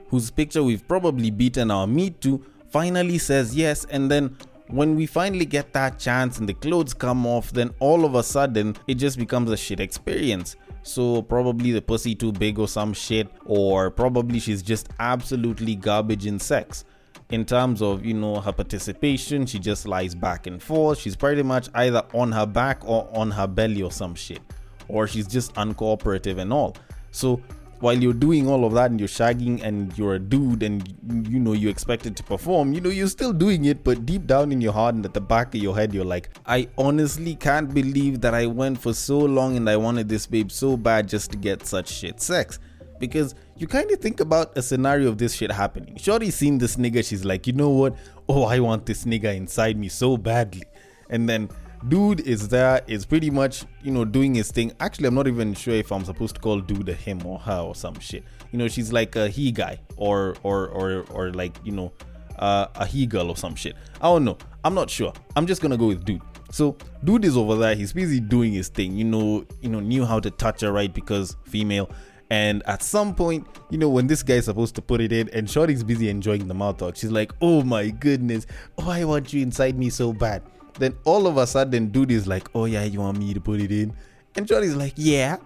whose 0.08 0.30
picture 0.30 0.62
we've 0.62 0.86
probably 0.86 1.30
beaten 1.30 1.70
our 1.70 1.86
meat 1.86 2.20
to, 2.22 2.44
finally 2.70 3.18
says 3.18 3.54
yes. 3.54 3.84
And 3.86 4.10
then 4.10 4.36
when 4.68 4.96
we 4.96 5.06
finally 5.06 5.44
get 5.44 5.72
that 5.72 5.98
chance 5.98 6.38
and 6.38 6.48
the 6.48 6.54
clothes 6.54 6.94
come 6.94 7.26
off, 7.26 7.50
then 7.52 7.70
all 7.80 8.04
of 8.04 8.14
a 8.14 8.22
sudden 8.22 8.76
it 8.86 8.94
just 8.94 9.18
becomes 9.18 9.50
a 9.50 9.56
shit 9.56 9.80
experience. 9.80 10.56
So 10.82 11.22
probably 11.22 11.72
the 11.72 11.82
pussy 11.82 12.14
too 12.14 12.32
big 12.32 12.58
or 12.58 12.68
some 12.68 12.92
shit, 12.92 13.28
or 13.44 13.90
probably 13.90 14.38
she's 14.38 14.62
just 14.62 14.88
absolutely 15.00 15.74
garbage 15.74 16.26
in 16.26 16.38
sex. 16.38 16.84
In 17.30 17.44
terms 17.44 17.82
of, 17.82 18.04
you 18.04 18.14
know, 18.14 18.36
her 18.36 18.52
participation, 18.52 19.46
she 19.46 19.58
just 19.58 19.88
lies 19.88 20.14
back 20.14 20.46
and 20.46 20.62
forth. 20.62 21.00
She's 21.00 21.16
pretty 21.16 21.42
much 21.42 21.68
either 21.74 22.04
on 22.14 22.30
her 22.30 22.46
back 22.46 22.84
or 22.84 23.08
on 23.12 23.32
her 23.32 23.48
belly 23.48 23.82
or 23.82 23.90
some 23.90 24.14
shit 24.14 24.40
or 24.88 25.06
she's 25.06 25.26
just 25.26 25.54
uncooperative 25.54 26.38
and 26.38 26.52
all. 26.52 26.76
So 27.10 27.40
while 27.86 28.02
you're 28.02 28.12
doing 28.12 28.48
all 28.48 28.64
of 28.64 28.72
that 28.72 28.90
and 28.90 28.98
you're 28.98 29.08
shagging 29.08 29.62
and 29.62 29.96
you're 29.96 30.14
a 30.14 30.18
dude 30.18 30.64
and 30.64 31.28
you 31.28 31.38
know 31.38 31.52
you 31.52 31.68
expected 31.68 32.16
to 32.16 32.22
perform, 32.24 32.72
you 32.72 32.80
know, 32.80 32.90
you're 32.90 33.06
still 33.06 33.32
doing 33.32 33.66
it, 33.66 33.84
but 33.84 34.04
deep 34.04 34.26
down 34.26 34.50
in 34.50 34.60
your 34.60 34.72
heart 34.72 34.96
and 34.96 35.04
at 35.04 35.14
the 35.14 35.20
back 35.20 35.54
of 35.54 35.62
your 35.62 35.76
head, 35.76 35.94
you're 35.94 36.04
like, 36.04 36.30
I 36.46 36.68
honestly 36.76 37.36
can't 37.36 37.72
believe 37.72 38.20
that 38.22 38.34
I 38.34 38.46
went 38.46 38.80
for 38.80 38.92
so 38.92 39.18
long 39.18 39.56
and 39.56 39.70
I 39.70 39.76
wanted 39.76 40.08
this 40.08 40.26
babe 40.26 40.50
so 40.50 40.76
bad 40.76 41.08
just 41.08 41.30
to 41.30 41.36
get 41.38 41.64
such 41.64 41.88
shit 41.88 42.20
sex. 42.20 42.58
Because 42.98 43.36
you 43.56 43.68
kind 43.68 43.88
of 43.92 44.00
think 44.00 44.18
about 44.18 44.58
a 44.58 44.62
scenario 44.62 45.08
of 45.08 45.18
this 45.18 45.34
shit 45.34 45.52
happening. 45.52 45.96
Shorty 45.96 46.32
seen 46.32 46.58
this 46.58 46.74
nigga, 46.74 47.06
she's 47.06 47.24
like, 47.24 47.46
you 47.46 47.52
know 47.52 47.70
what? 47.70 47.94
Oh, 48.28 48.46
I 48.46 48.58
want 48.58 48.86
this 48.86 49.04
nigga 49.04 49.36
inside 49.36 49.78
me 49.78 49.88
so 49.88 50.16
badly. 50.16 50.64
And 51.08 51.28
then 51.28 51.50
dude 51.88 52.20
is 52.20 52.48
there 52.48 52.82
is 52.86 53.04
pretty 53.04 53.30
much 53.30 53.64
you 53.82 53.90
know 53.90 54.04
doing 54.04 54.34
his 54.34 54.50
thing. 54.50 54.72
Actually 54.80 55.08
i'm 55.08 55.14
not 55.14 55.26
even 55.26 55.54
sure 55.54 55.74
if 55.74 55.90
i'm 55.92 56.04
supposed 56.04 56.34
to 56.34 56.40
call 56.40 56.60
dude 56.60 56.88
a 56.88 56.94
him 56.94 57.24
or 57.24 57.38
her 57.38 57.60
or 57.60 57.74
some 57.74 57.98
shit. 58.00 58.24
You 58.52 58.58
know 58.58 58.68
she's 58.68 58.92
like 58.92 59.16
a 59.16 59.28
he 59.28 59.52
guy 59.52 59.80
or 59.96 60.36
or 60.42 60.68
or 60.68 61.04
or 61.10 61.32
like 61.32 61.56
you 61.64 61.72
know 61.72 61.92
uh, 62.38 62.66
a 62.74 62.86
he 62.86 63.06
girl 63.06 63.30
or 63.30 63.36
some 63.36 63.54
shit. 63.54 63.76
I 64.00 64.04
don't 64.04 64.24
know. 64.24 64.36
I'm 64.64 64.74
not 64.74 64.90
sure. 64.90 65.12
I'm 65.36 65.46
just 65.46 65.62
gonna 65.62 65.76
go 65.76 65.86
with 65.86 66.04
dude. 66.04 66.20
So 66.50 66.76
dude 67.04 67.24
is 67.24 67.36
over 67.36 67.56
there. 67.56 67.74
He's 67.74 67.92
busy 67.92 68.20
doing 68.20 68.52
his 68.52 68.68
thing 68.68 68.96
you 68.96 69.04
know 69.04 69.44
you 69.60 69.68
know 69.68 69.80
knew 69.80 70.04
how 70.04 70.20
to 70.20 70.30
touch 70.30 70.60
her 70.62 70.72
right? 70.72 70.92
Because 70.92 71.36
female. 71.44 71.90
And 72.28 72.64
at 72.66 72.82
some 72.82 73.14
point, 73.14 73.46
you 73.70 73.78
know, 73.78 73.88
when 73.88 74.08
this 74.08 74.24
guy 74.24 74.34
is 74.34 74.46
supposed 74.46 74.74
to 74.74 74.82
put 74.82 75.00
it 75.00 75.12
in 75.12 75.28
and 75.28 75.48
Shorty's 75.48 75.84
busy 75.84 76.08
enjoying 76.08 76.48
the 76.48 76.54
mouth 76.54 76.78
talk, 76.78 76.96
she's 76.96 77.12
like, 77.12 77.30
oh 77.40 77.62
my 77.62 77.90
goodness, 77.90 78.48
oh, 78.78 79.06
want 79.06 79.32
you 79.32 79.42
inside 79.42 79.78
me 79.78 79.90
so 79.90 80.12
bad. 80.12 80.42
Then 80.78 80.96
all 81.04 81.26
of 81.26 81.36
a 81.36 81.46
sudden, 81.46 81.88
dude 81.88 82.10
is 82.10 82.26
like, 82.26 82.48
oh 82.54 82.66
yeah, 82.66 82.84
you 82.84 83.00
want 83.00 83.18
me 83.18 83.32
to 83.34 83.40
put 83.40 83.60
it 83.60 83.72
in? 83.72 83.94
And 84.36 84.46
Shorty's 84.48 84.76
like, 84.76 84.92
yeah. 84.96 85.36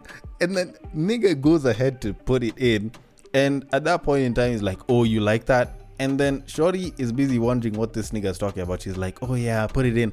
And 0.41 0.57
then 0.57 0.75
nigga 0.97 1.41
goes 1.41 1.65
ahead 1.65 2.01
to 2.03 2.13
put 2.13 2.43
it 2.43 2.55
in. 2.59 2.91
And 3.35 3.67
at 3.73 3.85
that 3.85 4.03
point 4.03 4.23
in 4.23 4.35
time, 4.35 4.51
he's 4.53 4.63
like, 4.63 4.81
oh, 4.89 5.05
you 5.05 5.21
like 5.21 5.47
that? 5.47 5.81
And 6.01 6.19
then 6.19 6.43
Shorty 6.47 6.93
is 6.99 7.13
busy 7.13 7.39
wondering 7.39 7.75
what 7.75 7.93
this 7.93 8.11
nigga 8.11 8.27
is 8.27 8.39
talking 8.39 8.63
about. 8.63 8.83
She's 8.83 8.97
like, 8.97 9.19
oh 9.23 9.35
yeah, 9.35 9.67
put 9.67 9.87
it 9.87 9.97
in. 9.97 10.13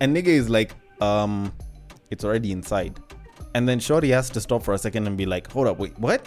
And 0.00 0.16
nigga 0.16 0.28
is 0.28 0.50
like, 0.50 0.72
um, 1.00 1.52
it's 2.10 2.24
already 2.24 2.52
inside. 2.52 2.98
And 3.54 3.68
then 3.68 3.78
Shorty 3.78 4.10
has 4.10 4.28
to 4.30 4.40
stop 4.40 4.62
for 4.62 4.74
a 4.74 4.78
second 4.78 5.06
and 5.06 5.16
be 5.16 5.26
like, 5.26 5.50
hold 5.50 5.66
up, 5.66 5.78
wait, 5.78 5.98
what? 5.98 6.26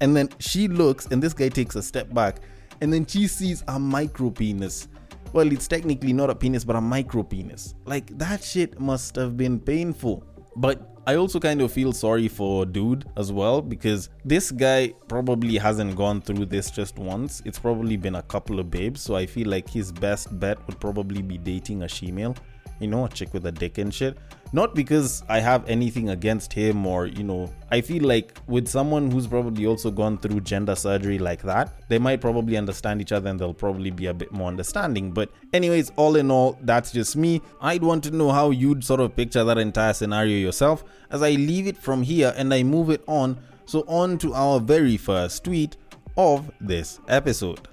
And 0.00 0.16
then 0.16 0.28
she 0.38 0.66
looks, 0.68 1.06
and 1.06 1.22
this 1.22 1.32
guy 1.32 1.48
takes 1.48 1.76
a 1.76 1.82
step 1.82 2.12
back, 2.12 2.40
and 2.80 2.92
then 2.92 3.06
she 3.06 3.28
sees 3.28 3.62
a 3.68 3.78
micro 3.78 4.30
penis. 4.30 4.88
Well, 5.32 5.50
it's 5.50 5.66
technically 5.66 6.12
not 6.12 6.28
a 6.28 6.34
penis, 6.34 6.64
but 6.64 6.76
a 6.76 6.80
micro 6.80 7.22
penis. 7.22 7.74
Like, 7.86 8.16
that 8.18 8.44
shit 8.44 8.78
must 8.78 9.16
have 9.16 9.36
been 9.36 9.58
painful. 9.58 10.24
But 10.56 10.92
I 11.06 11.16
also 11.16 11.40
kind 11.40 11.60
of 11.62 11.72
feel 11.72 11.92
sorry 11.92 12.28
for 12.28 12.64
dude 12.64 13.06
as 13.16 13.32
well 13.32 13.60
because 13.62 14.10
this 14.24 14.50
guy 14.50 14.92
probably 15.08 15.56
hasn't 15.56 15.96
gone 15.96 16.20
through 16.20 16.46
this 16.46 16.70
just 16.70 16.98
once. 16.98 17.42
It's 17.44 17.58
probably 17.58 17.96
been 17.96 18.16
a 18.16 18.22
couple 18.22 18.60
of 18.60 18.70
babes, 18.70 19.00
so 19.00 19.16
I 19.16 19.26
feel 19.26 19.48
like 19.48 19.68
his 19.68 19.90
best 19.90 20.38
bet 20.38 20.64
would 20.66 20.78
probably 20.78 21.22
be 21.22 21.38
dating 21.38 21.82
a 21.82 21.86
shemale 21.86 22.36
you 22.82 22.88
know, 22.88 23.04
a 23.06 23.08
chick 23.08 23.32
with 23.32 23.46
a 23.46 23.52
dick 23.52 23.78
and 23.78 23.94
shit. 23.94 24.18
Not 24.54 24.74
because 24.74 25.22
I 25.30 25.40
have 25.40 25.66
anything 25.66 26.10
against 26.10 26.52
him 26.52 26.86
or, 26.86 27.06
you 27.06 27.22
know, 27.22 27.50
I 27.70 27.80
feel 27.80 28.02
like 28.04 28.38
with 28.46 28.68
someone 28.68 29.10
who's 29.10 29.26
probably 29.26 29.64
also 29.64 29.90
gone 29.90 30.18
through 30.18 30.40
gender 30.40 30.74
surgery 30.74 31.18
like 31.18 31.40
that, 31.42 31.88
they 31.88 31.98
might 31.98 32.20
probably 32.20 32.58
understand 32.58 33.00
each 33.00 33.12
other 33.12 33.30
and 33.30 33.40
they'll 33.40 33.54
probably 33.54 33.90
be 33.90 34.06
a 34.06 34.14
bit 34.14 34.30
more 34.30 34.48
understanding. 34.48 35.10
But, 35.10 35.30
anyways, 35.54 35.92
all 35.96 36.16
in 36.16 36.30
all, 36.30 36.58
that's 36.60 36.92
just 36.92 37.16
me. 37.16 37.40
I'd 37.62 37.82
want 37.82 38.04
to 38.04 38.10
know 38.10 38.30
how 38.30 38.50
you'd 38.50 38.84
sort 38.84 39.00
of 39.00 39.16
picture 39.16 39.42
that 39.42 39.56
entire 39.56 39.94
scenario 39.94 40.36
yourself 40.36 40.84
as 41.10 41.22
I 41.22 41.30
leave 41.30 41.66
it 41.66 41.78
from 41.78 42.02
here 42.02 42.34
and 42.36 42.52
I 42.52 42.62
move 42.62 42.90
it 42.90 43.02
on. 43.06 43.38
So, 43.64 43.84
on 43.88 44.18
to 44.18 44.34
our 44.34 44.60
very 44.60 44.98
first 44.98 45.44
tweet 45.44 45.78
of 46.18 46.50
this 46.60 47.00
episode. 47.08 47.68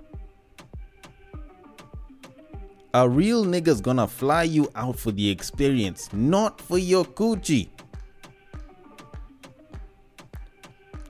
A 2.94 3.08
real 3.08 3.46
nigga's 3.46 3.82
gonna 3.82 4.08
fly 4.08 4.44
you 4.44 4.70
out 4.76 4.98
for 4.98 5.12
the 5.12 5.30
experience, 5.30 6.10
not 6.12 6.60
for 6.60 6.80
your 6.80 7.06
coochie. 7.06 7.70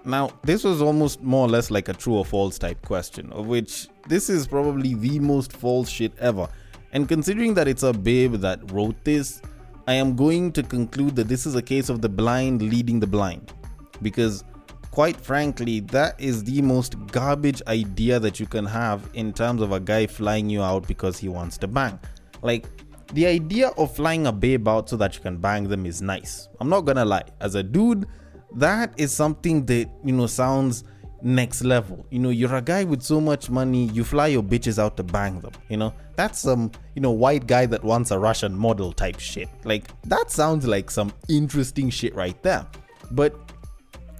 Now, 0.03 0.31
this 0.43 0.63
was 0.63 0.81
almost 0.81 1.21
more 1.21 1.45
or 1.45 1.49
less 1.49 1.71
like 1.71 1.87
a 1.87 1.93
true 1.93 2.15
or 2.15 2.25
false 2.25 2.57
type 2.57 2.81
question, 2.81 3.31
of 3.31 3.47
which 3.47 3.87
this 4.07 4.29
is 4.29 4.47
probably 4.47 4.93
the 4.93 5.19
most 5.19 5.53
false 5.53 5.89
shit 5.89 6.11
ever. 6.19 6.49
And 6.91 7.07
considering 7.07 7.53
that 7.53 7.67
it's 7.67 7.83
a 7.83 7.93
babe 7.93 8.33
that 8.35 8.71
wrote 8.71 9.01
this, 9.03 9.41
I 9.87 9.93
am 9.93 10.15
going 10.15 10.51
to 10.53 10.63
conclude 10.63 11.15
that 11.15 11.27
this 11.27 11.45
is 11.45 11.55
a 11.55 11.61
case 11.61 11.89
of 11.89 12.01
the 12.01 12.09
blind 12.09 12.61
leading 12.61 12.99
the 12.99 13.07
blind. 13.07 13.53
Because 14.01 14.43
quite 14.91 15.19
frankly, 15.19 15.79
that 15.81 16.19
is 16.19 16.43
the 16.43 16.61
most 16.61 16.95
garbage 17.07 17.61
idea 17.67 18.19
that 18.19 18.39
you 18.39 18.45
can 18.45 18.65
have 18.65 19.09
in 19.13 19.33
terms 19.33 19.61
of 19.61 19.71
a 19.71 19.79
guy 19.79 20.07
flying 20.07 20.49
you 20.49 20.61
out 20.61 20.87
because 20.87 21.17
he 21.17 21.29
wants 21.29 21.57
to 21.59 21.67
bang. 21.67 21.99
Like, 22.41 22.65
the 23.13 23.25
idea 23.25 23.69
of 23.69 23.95
flying 23.95 24.27
a 24.27 24.31
babe 24.31 24.67
out 24.67 24.89
so 24.89 24.97
that 24.97 25.15
you 25.15 25.21
can 25.21 25.37
bang 25.37 25.67
them 25.67 25.85
is 25.85 26.01
nice. 26.01 26.47
I'm 26.59 26.69
not 26.69 26.81
gonna 26.81 27.05
lie. 27.05 27.23
As 27.41 27.55
a 27.55 27.63
dude, 27.63 28.05
that 28.55 28.93
is 28.97 29.11
something 29.11 29.65
that, 29.65 29.89
you 30.03 30.13
know, 30.13 30.27
sounds 30.27 30.83
next 31.21 31.63
level. 31.63 32.05
You 32.11 32.19
know, 32.19 32.29
you're 32.29 32.55
a 32.55 32.61
guy 32.61 32.83
with 32.83 33.01
so 33.01 33.19
much 33.19 33.49
money, 33.49 33.85
you 33.87 34.03
fly 34.03 34.27
your 34.27 34.43
bitches 34.43 34.79
out 34.79 34.95
to 34.97 35.03
bang 35.03 35.39
them. 35.39 35.53
You 35.69 35.77
know, 35.77 35.93
that's 36.15 36.39
some, 36.39 36.71
you 36.95 37.01
know, 37.01 37.11
white 37.11 37.47
guy 37.47 37.65
that 37.65 37.83
wants 37.83 38.11
a 38.11 38.19
Russian 38.19 38.55
model 38.55 38.93
type 38.93 39.19
shit. 39.19 39.49
Like, 39.63 39.89
that 40.03 40.31
sounds 40.31 40.67
like 40.67 40.89
some 40.89 41.11
interesting 41.27 41.89
shit 41.89 42.15
right 42.15 42.41
there. 42.43 42.65
But 43.11 43.48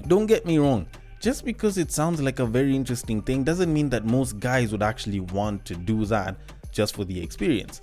don't 0.08 0.26
get 0.26 0.46
me 0.46 0.58
wrong, 0.58 0.88
just 1.20 1.44
because 1.44 1.78
it 1.78 1.92
sounds 1.92 2.22
like 2.22 2.40
a 2.40 2.46
very 2.46 2.76
interesting 2.76 3.22
thing 3.22 3.44
doesn't 3.44 3.72
mean 3.72 3.90
that 3.90 4.06
most 4.06 4.40
guys 4.40 4.72
would 4.72 4.84
actually 4.84 5.20
want 5.20 5.66
to 5.66 5.76
do 5.76 6.06
that 6.06 6.38
just 6.72 6.96
for 6.96 7.04
the 7.04 7.22
experience. 7.22 7.82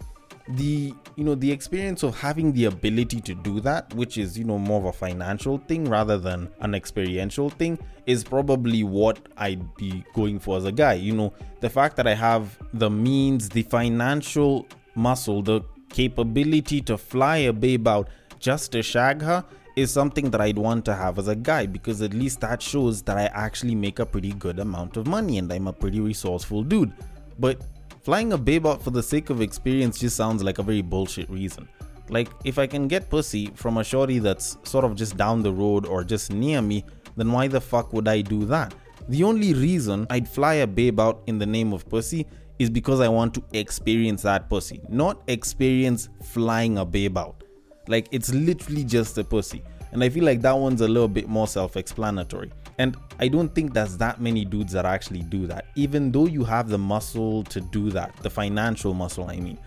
The 0.48 0.94
you 1.16 1.24
know 1.24 1.34
the 1.34 1.50
experience 1.50 2.04
of 2.04 2.16
having 2.16 2.52
the 2.52 2.66
ability 2.66 3.20
to 3.22 3.34
do 3.34 3.58
that, 3.60 3.92
which 3.94 4.16
is 4.16 4.38
you 4.38 4.44
know 4.44 4.58
more 4.58 4.78
of 4.78 4.86
a 4.86 4.92
financial 4.92 5.58
thing 5.58 5.86
rather 5.86 6.18
than 6.18 6.48
an 6.60 6.74
experiential 6.74 7.50
thing, 7.50 7.78
is 8.06 8.22
probably 8.22 8.84
what 8.84 9.18
I'd 9.36 9.74
be 9.76 10.04
going 10.14 10.38
for 10.38 10.56
as 10.56 10.64
a 10.64 10.72
guy. 10.72 10.94
You 10.94 11.14
know, 11.14 11.34
the 11.60 11.68
fact 11.68 11.96
that 11.96 12.06
I 12.06 12.14
have 12.14 12.56
the 12.72 12.88
means, 12.88 13.48
the 13.48 13.62
financial 13.62 14.68
muscle, 14.94 15.42
the 15.42 15.62
capability 15.88 16.80
to 16.82 16.96
fly 16.96 17.38
a 17.38 17.52
babe 17.52 17.88
out 17.88 18.08
just 18.38 18.70
to 18.72 18.82
shag 18.82 19.22
her 19.22 19.44
is 19.76 19.92
something 19.92 20.30
that 20.30 20.40
I'd 20.40 20.56
want 20.56 20.86
to 20.86 20.94
have 20.94 21.18
as 21.18 21.28
a 21.28 21.36
guy 21.36 21.66
because 21.66 22.00
at 22.00 22.14
least 22.14 22.40
that 22.40 22.62
shows 22.62 23.02
that 23.02 23.18
I 23.18 23.26
actually 23.26 23.74
make 23.74 23.98
a 23.98 24.06
pretty 24.06 24.32
good 24.32 24.58
amount 24.58 24.96
of 24.96 25.06
money 25.06 25.36
and 25.36 25.52
I'm 25.52 25.66
a 25.66 25.72
pretty 25.72 26.00
resourceful 26.00 26.62
dude. 26.62 26.92
But 27.38 27.62
flying 28.02 28.32
a 28.32 28.38
babe 28.38 28.66
out 28.66 28.82
for 28.82 28.90
the 28.90 29.02
sake 29.02 29.28
of 29.28 29.42
experience 29.42 29.98
just 29.98 30.16
sounds 30.16 30.42
like 30.42 30.58
a 30.58 30.62
very 30.62 30.80
bullshit 30.80 31.28
reason. 31.28 31.68
Like, 32.08 32.28
if 32.44 32.58
I 32.58 32.66
can 32.66 32.88
get 32.88 33.10
pussy 33.10 33.50
from 33.54 33.76
a 33.76 33.84
shorty 33.84 34.18
that's 34.18 34.56
sort 34.62 34.84
of 34.84 34.94
just 34.94 35.16
down 35.16 35.42
the 35.42 35.52
road 35.52 35.86
or 35.86 36.04
just 36.04 36.32
near 36.32 36.62
me, 36.62 36.84
then 37.16 37.30
why 37.32 37.48
the 37.48 37.60
fuck 37.60 37.92
would 37.92 38.08
I 38.08 38.22
do 38.22 38.44
that? 38.46 38.74
The 39.08 39.24
only 39.24 39.54
reason 39.54 40.06
I'd 40.08 40.28
fly 40.28 40.54
a 40.54 40.66
babe 40.66 41.00
out 41.00 41.22
in 41.26 41.38
the 41.38 41.46
name 41.46 41.72
of 41.72 41.88
pussy 41.88 42.26
is 42.58 42.70
because 42.70 43.00
I 43.00 43.08
want 43.08 43.34
to 43.34 43.44
experience 43.52 44.22
that 44.22 44.48
pussy, 44.48 44.80
not 44.88 45.22
experience 45.26 46.08
flying 46.22 46.78
a 46.78 46.84
babe 46.84 47.18
out. 47.18 47.42
Like 47.88 48.08
it's 48.10 48.32
literally 48.32 48.84
just 48.84 49.18
a 49.18 49.24
pussy. 49.24 49.62
And 49.92 50.02
I 50.02 50.08
feel 50.08 50.24
like 50.24 50.42
that 50.42 50.56
one's 50.56 50.80
a 50.80 50.88
little 50.88 51.08
bit 51.08 51.28
more 51.28 51.46
self 51.46 51.76
explanatory. 51.76 52.52
And 52.78 52.96
I 53.18 53.28
don't 53.28 53.54
think 53.54 53.72
there's 53.72 53.96
that 53.98 54.20
many 54.20 54.44
dudes 54.44 54.72
that 54.72 54.84
actually 54.84 55.22
do 55.22 55.46
that, 55.46 55.66
even 55.74 56.12
though 56.12 56.26
you 56.26 56.44
have 56.44 56.68
the 56.68 56.78
muscle 56.78 57.42
to 57.44 57.60
do 57.60 57.90
that, 57.90 58.14
the 58.16 58.28
financial 58.28 58.92
muscle, 58.92 59.30
I 59.30 59.36
mean. 59.36 59.58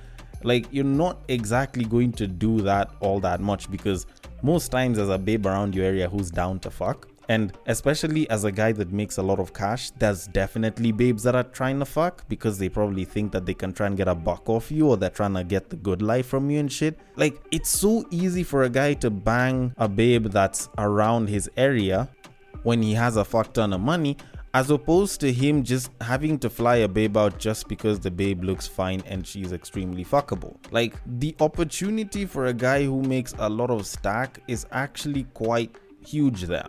Like, 0.44 0.68
you're 0.72 0.86
not 0.86 1.20
exactly 1.28 1.84
going 1.84 2.12
to 2.14 2.28
do 2.28 2.62
that 2.62 2.92
all 3.02 3.20
that 3.22 3.42
much 3.42 3.70
because 3.70 4.06
most 4.42 4.70
times, 4.70 4.98
there's 4.98 5.10
a 5.10 5.18
babe 5.18 5.46
around 5.46 5.76
your 5.76 5.86
area 5.86 6.08
who's 6.08 6.32
down 6.32 6.60
to 6.60 6.70
fuck. 6.70 7.08
And 7.30 7.54
especially 7.68 8.28
as 8.32 8.44
a 8.44 8.52
guy 8.52 8.72
that 8.74 8.92
makes 8.92 9.18
a 9.18 9.22
lot 9.22 9.40
of 9.40 9.54
cash, 9.54 9.92
there's 9.92 10.26
definitely 10.28 10.92
babes 10.92 11.22
that 11.24 11.36
are 11.36 11.44
trying 11.44 11.78
to 11.78 11.86
fuck 11.86 12.28
because 12.28 12.58
they 12.58 12.70
probably 12.70 13.06
think 13.06 13.32
that 13.32 13.46
they 13.46 13.54
can 13.54 13.72
try 13.72 13.86
and 13.86 13.96
get 13.96 14.08
a 14.08 14.16
buck 14.16 14.50
off 14.50 14.72
you 14.72 14.88
or 14.88 14.98
they're 14.98 15.12
trying 15.12 15.36
to 15.36 15.44
get 15.44 15.70
the 15.70 15.76
good 15.76 16.02
life 16.02 16.26
from 16.26 16.50
you 16.50 16.60
and 16.60 16.72
shit. 16.72 17.00
Like, 17.16 17.40
it's 17.52 17.70
so 17.70 18.04
easy 18.10 18.44
for 18.44 18.64
a 18.64 18.70
guy 18.70 18.96
to 18.96 19.12
bang 19.12 19.74
a 19.78 19.88
babe 19.88 20.26
that's 20.26 20.70
around 20.80 21.30
his 21.30 21.50
area 21.56 22.10
when 22.64 22.82
he 22.82 22.96
has 22.96 23.16
a 23.16 23.24
fuck 23.24 23.54
ton 23.54 23.74
of 23.74 23.80
money 23.80 24.18
as 24.56 24.72
opposed 24.72 25.20
to 25.22 25.32
him 25.32 25.64
just 25.64 25.92
having 26.02 26.40
to 26.40 26.50
fly 26.50 26.78
a 26.78 26.88
babe 26.88 27.16
out 27.16 27.38
just 27.38 27.68
because 27.68 28.00
the 28.00 28.10
babe 28.10 28.44
looks 28.44 28.68
fine 28.68 29.04
and 29.06 29.26
she's 29.26 29.52
extremely 29.52 30.04
fuckable. 30.04 30.56
Like 30.72 30.96
the 31.06 31.36
opportunity 31.40 32.26
for 32.26 32.48
a 32.48 32.54
guy 32.54 32.84
who 32.84 33.04
makes 33.04 33.36
a 33.38 33.48
lot 33.48 33.70
of 33.70 33.86
stack 33.86 34.40
is 34.48 34.66
actually 34.72 35.26
quite 35.36 35.76
huge 36.04 36.44
there. 36.44 36.66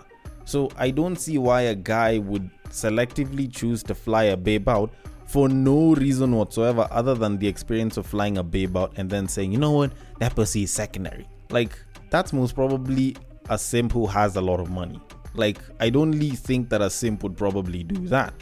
So 0.51 0.69
I 0.77 0.91
don't 0.91 1.15
see 1.15 1.39
why 1.39 1.61
a 1.61 1.77
guy 1.77 2.19
would 2.19 2.51
selectively 2.71 3.49
choose 3.55 3.85
to 3.85 3.95
fly 3.95 4.25
a 4.25 4.37
babe 4.37 4.69
out 4.69 4.93
for 5.27 5.49
no 5.49 5.95
reason 5.95 6.35
whatsoever 6.35 6.89
other 6.91 7.15
than 7.15 7.39
the 7.39 7.47
experience 7.47 7.97
of 7.97 8.05
flying 8.05 8.37
a 8.39 8.43
babe 8.43 8.77
out 8.77 8.93
and 8.97 9.09
then 9.09 9.29
saying, 9.29 9.53
you 9.53 9.59
know 9.59 9.71
what, 9.71 9.93
that 10.19 10.35
pussy 10.35 10.65
is 10.65 10.73
secondary. 10.73 11.29
Like, 11.51 11.79
that's 12.11 12.33
most 12.33 12.57
probably 12.57 13.17
a 13.49 13.57
simp 13.57 13.93
who 13.93 14.09
has 14.09 14.35
a 14.35 14.41
lot 14.41 14.59
of 14.59 14.71
money. 14.71 15.01
Like, 15.35 15.61
I 15.79 15.89
don't 15.89 16.11
really 16.11 16.31
think 16.31 16.69
that 16.71 16.83
a 16.83 16.91
simp 16.91 17.23
would 17.23 17.37
probably 17.37 17.85
do 17.85 18.09
that. 18.09 18.35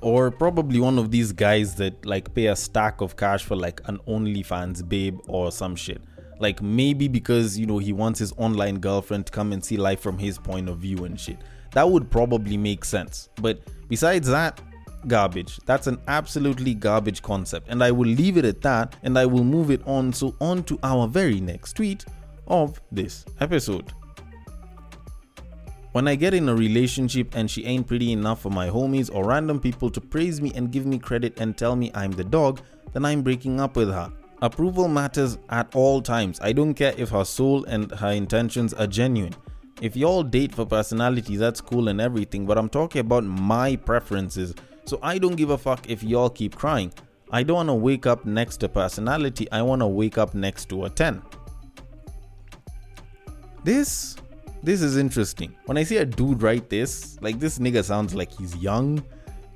Or 0.00 0.30
probably 0.30 0.80
one 0.80 0.98
of 0.98 1.10
these 1.10 1.32
guys 1.32 1.74
that 1.74 2.06
like 2.06 2.32
pay 2.32 2.46
a 2.46 2.56
stack 2.56 3.02
of 3.02 3.18
cash 3.18 3.44
for 3.44 3.56
like 3.56 3.82
an 3.84 3.98
OnlyFans 4.08 4.88
babe 4.88 5.18
or 5.28 5.52
some 5.52 5.76
shit. 5.76 6.00
Like 6.42 6.60
maybe 6.60 7.06
because 7.06 7.56
you 7.56 7.66
know 7.66 7.78
he 7.78 7.92
wants 7.92 8.18
his 8.18 8.32
online 8.36 8.80
girlfriend 8.80 9.26
to 9.26 9.32
come 9.32 9.52
and 9.52 9.64
see 9.64 9.76
life 9.76 10.00
from 10.00 10.18
his 10.18 10.38
point 10.38 10.68
of 10.68 10.78
view 10.78 11.04
and 11.04 11.18
shit. 11.18 11.38
That 11.70 11.88
would 11.88 12.10
probably 12.10 12.56
make 12.56 12.84
sense. 12.84 13.28
But 13.40 13.60
besides 13.88 14.28
that, 14.28 14.60
garbage. 15.06 15.58
That's 15.66 15.86
an 15.86 15.98
absolutely 16.08 16.74
garbage 16.74 17.22
concept. 17.22 17.68
And 17.70 17.82
I 17.82 17.92
will 17.92 18.08
leave 18.08 18.36
it 18.36 18.44
at 18.44 18.60
that 18.62 18.96
and 19.04 19.16
I 19.16 19.24
will 19.24 19.44
move 19.44 19.70
it 19.70 19.86
on. 19.86 20.12
So, 20.12 20.34
on 20.40 20.64
to 20.64 20.78
our 20.82 21.06
very 21.06 21.40
next 21.40 21.74
tweet 21.74 22.04
of 22.48 22.80
this 22.90 23.24
episode. 23.40 23.92
When 25.92 26.08
I 26.08 26.16
get 26.16 26.34
in 26.34 26.48
a 26.48 26.54
relationship 26.56 27.36
and 27.36 27.48
she 27.48 27.64
ain't 27.66 27.86
pretty 27.86 28.12
enough 28.12 28.42
for 28.42 28.50
my 28.50 28.68
homies 28.68 29.14
or 29.14 29.26
random 29.26 29.60
people 29.60 29.90
to 29.90 30.00
praise 30.00 30.40
me 30.40 30.50
and 30.56 30.72
give 30.72 30.86
me 30.86 30.98
credit 30.98 31.38
and 31.38 31.56
tell 31.56 31.76
me 31.76 31.92
I'm 31.94 32.10
the 32.10 32.24
dog, 32.24 32.60
then 32.92 33.04
I'm 33.04 33.22
breaking 33.22 33.60
up 33.60 33.76
with 33.76 33.90
her. 33.90 34.10
Approval 34.42 34.88
matters 34.88 35.38
at 35.50 35.72
all 35.72 36.02
times. 36.02 36.40
I 36.42 36.52
don't 36.52 36.74
care 36.74 36.92
if 36.98 37.10
her 37.10 37.24
soul 37.24 37.64
and 37.66 37.92
her 37.92 38.10
intentions 38.10 38.74
are 38.74 38.88
genuine. 38.88 39.36
If 39.80 39.96
y'all 39.96 40.24
date 40.24 40.52
for 40.52 40.66
personality, 40.66 41.36
that's 41.36 41.60
cool 41.60 41.86
and 41.86 42.00
everything, 42.00 42.44
but 42.44 42.58
I'm 42.58 42.68
talking 42.68 43.02
about 43.02 43.22
my 43.22 43.76
preferences. 43.76 44.52
So 44.84 44.98
I 45.00 45.18
don't 45.18 45.36
give 45.36 45.50
a 45.50 45.58
fuck 45.58 45.88
if 45.88 46.02
y'all 46.02 46.28
keep 46.28 46.56
crying. 46.56 46.92
I 47.30 47.44
don't 47.44 47.54
want 47.54 47.68
to 47.68 47.74
wake 47.74 48.04
up 48.04 48.26
next 48.26 48.56
to 48.58 48.68
personality, 48.68 49.50
I 49.52 49.62
want 49.62 49.80
to 49.80 49.86
wake 49.86 50.18
up 50.18 50.34
next 50.34 50.68
to 50.70 50.86
a 50.86 50.90
10. 50.90 51.22
This 53.62 54.16
this 54.64 54.82
is 54.82 54.96
interesting. 54.96 55.54
When 55.66 55.76
I 55.76 55.84
see 55.84 55.98
a 55.98 56.04
dude 56.04 56.42
write 56.42 56.68
this, 56.68 57.16
like 57.20 57.38
this 57.38 57.60
nigga 57.60 57.84
sounds 57.84 58.12
like 58.12 58.32
he's 58.32 58.56
young 58.56 59.04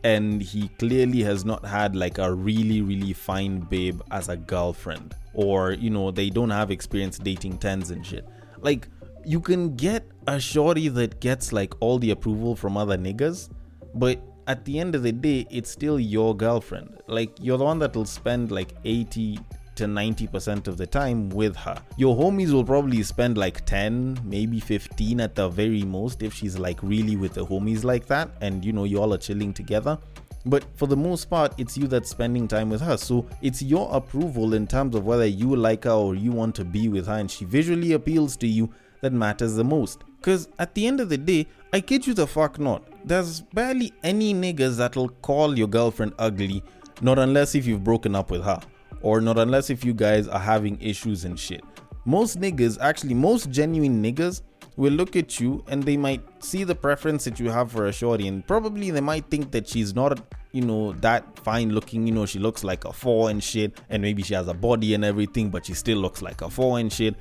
and 0.06 0.40
he 0.40 0.68
clearly 0.78 1.20
has 1.20 1.44
not 1.44 1.66
had 1.66 1.96
like 1.96 2.18
a 2.18 2.32
really, 2.32 2.80
really 2.80 3.12
fine 3.12 3.58
babe 3.58 4.00
as 4.12 4.28
a 4.28 4.36
girlfriend. 4.36 5.16
Or, 5.34 5.72
you 5.72 5.90
know, 5.90 6.12
they 6.12 6.30
don't 6.30 6.50
have 6.50 6.70
experience 6.70 7.18
dating 7.18 7.58
tens 7.58 7.90
and 7.90 8.06
shit. 8.06 8.24
Like, 8.60 8.86
you 9.24 9.40
can 9.40 9.74
get 9.74 10.08
a 10.28 10.38
shorty 10.38 10.86
that 10.90 11.20
gets 11.20 11.52
like 11.52 11.74
all 11.80 11.98
the 11.98 12.12
approval 12.12 12.54
from 12.54 12.76
other 12.76 12.96
niggas, 12.96 13.50
but 13.94 14.22
at 14.46 14.64
the 14.64 14.78
end 14.78 14.94
of 14.94 15.02
the 15.02 15.10
day, 15.10 15.44
it's 15.50 15.70
still 15.70 15.98
your 15.98 16.36
girlfriend. 16.36 17.00
Like, 17.08 17.32
you're 17.40 17.58
the 17.58 17.64
one 17.64 17.80
that'll 17.80 18.04
spend 18.04 18.52
like 18.52 18.74
80 18.84 19.40
to 19.76 19.84
90% 19.84 20.66
of 20.66 20.76
the 20.76 20.86
time 20.86 21.28
with 21.30 21.54
her. 21.56 21.80
Your 21.96 22.16
homies 22.16 22.52
will 22.52 22.64
probably 22.64 23.02
spend 23.02 23.38
like 23.38 23.64
10, 23.66 24.20
maybe 24.24 24.60
15 24.60 25.20
at 25.20 25.34
the 25.34 25.48
very 25.48 25.82
most 25.82 26.22
if 26.22 26.34
she's 26.34 26.58
like 26.58 26.82
really 26.82 27.16
with 27.16 27.34
the 27.34 27.44
homies 27.44 27.84
like 27.84 28.06
that 28.06 28.30
and 28.40 28.64
you 28.64 28.72
know, 28.72 28.84
you 28.84 29.00
all 29.00 29.14
are 29.14 29.18
chilling 29.18 29.52
together. 29.52 29.98
But 30.46 30.64
for 30.76 30.86
the 30.86 30.96
most 30.96 31.28
part, 31.28 31.54
it's 31.58 31.76
you 31.76 31.88
that's 31.88 32.08
spending 32.08 32.46
time 32.46 32.70
with 32.70 32.80
her. 32.80 32.96
So 32.96 33.26
it's 33.42 33.62
your 33.62 33.88
approval 33.92 34.54
in 34.54 34.66
terms 34.66 34.94
of 34.94 35.04
whether 35.04 35.26
you 35.26 35.54
like 35.56 35.84
her 35.84 35.90
or 35.90 36.14
you 36.14 36.30
want 36.30 36.54
to 36.56 36.64
be 36.64 36.88
with 36.88 37.06
her 37.06 37.18
and 37.18 37.30
she 37.30 37.44
visually 37.44 37.92
appeals 37.92 38.36
to 38.38 38.46
you 38.46 38.72
that 39.00 39.12
matters 39.12 39.56
the 39.56 39.64
most. 39.64 40.04
Because 40.18 40.48
at 40.58 40.74
the 40.74 40.86
end 40.86 41.00
of 41.00 41.08
the 41.08 41.18
day, 41.18 41.46
I 41.72 41.80
kid 41.80 42.06
you 42.06 42.14
the 42.14 42.26
fuck 42.26 42.58
not, 42.58 42.82
there's 43.04 43.40
barely 43.40 43.92
any 44.02 44.34
niggas 44.34 44.76
that'll 44.76 45.08
call 45.08 45.58
your 45.58 45.68
girlfriend 45.68 46.14
ugly, 46.18 46.62
not 47.02 47.18
unless 47.18 47.54
if 47.54 47.66
you've 47.66 47.84
broken 47.84 48.14
up 48.14 48.30
with 48.30 48.42
her 48.42 48.60
or 49.06 49.20
not 49.20 49.38
unless 49.38 49.70
if 49.70 49.84
you 49.84 49.94
guys 49.94 50.26
are 50.26 50.40
having 50.40 50.76
issues 50.80 51.24
and 51.24 51.38
shit. 51.38 51.62
Most 52.04 52.40
niggas, 52.40 52.76
actually, 52.80 53.14
most 53.14 53.50
genuine 53.50 54.02
niggas 54.02 54.42
will 54.76 54.92
look 54.92 55.14
at 55.14 55.38
you 55.38 55.64
and 55.68 55.80
they 55.84 55.96
might 55.96 56.22
see 56.42 56.64
the 56.64 56.74
preference 56.74 57.22
that 57.24 57.38
you 57.38 57.48
have 57.48 57.70
for 57.70 57.86
a 57.86 57.92
shorty 57.92 58.26
and 58.26 58.44
probably 58.46 58.90
they 58.90 59.00
might 59.00 59.24
think 59.30 59.52
that 59.52 59.66
she's 59.68 59.94
not 59.94 60.20
you 60.52 60.60
know 60.60 60.92
that 60.94 61.38
fine 61.38 61.70
looking. 61.70 62.04
You 62.06 62.14
know 62.14 62.26
she 62.26 62.40
looks 62.40 62.64
like 62.64 62.84
a 62.84 62.92
four 62.92 63.30
and 63.30 63.42
shit 63.42 63.80
and 63.90 64.02
maybe 64.02 64.24
she 64.24 64.34
has 64.34 64.48
a 64.48 64.54
body 64.54 64.92
and 64.94 65.04
everything 65.04 65.50
but 65.50 65.66
she 65.66 65.74
still 65.74 65.98
looks 65.98 66.20
like 66.20 66.42
a 66.42 66.50
four 66.50 66.80
and 66.80 66.92
shit. 66.92 67.14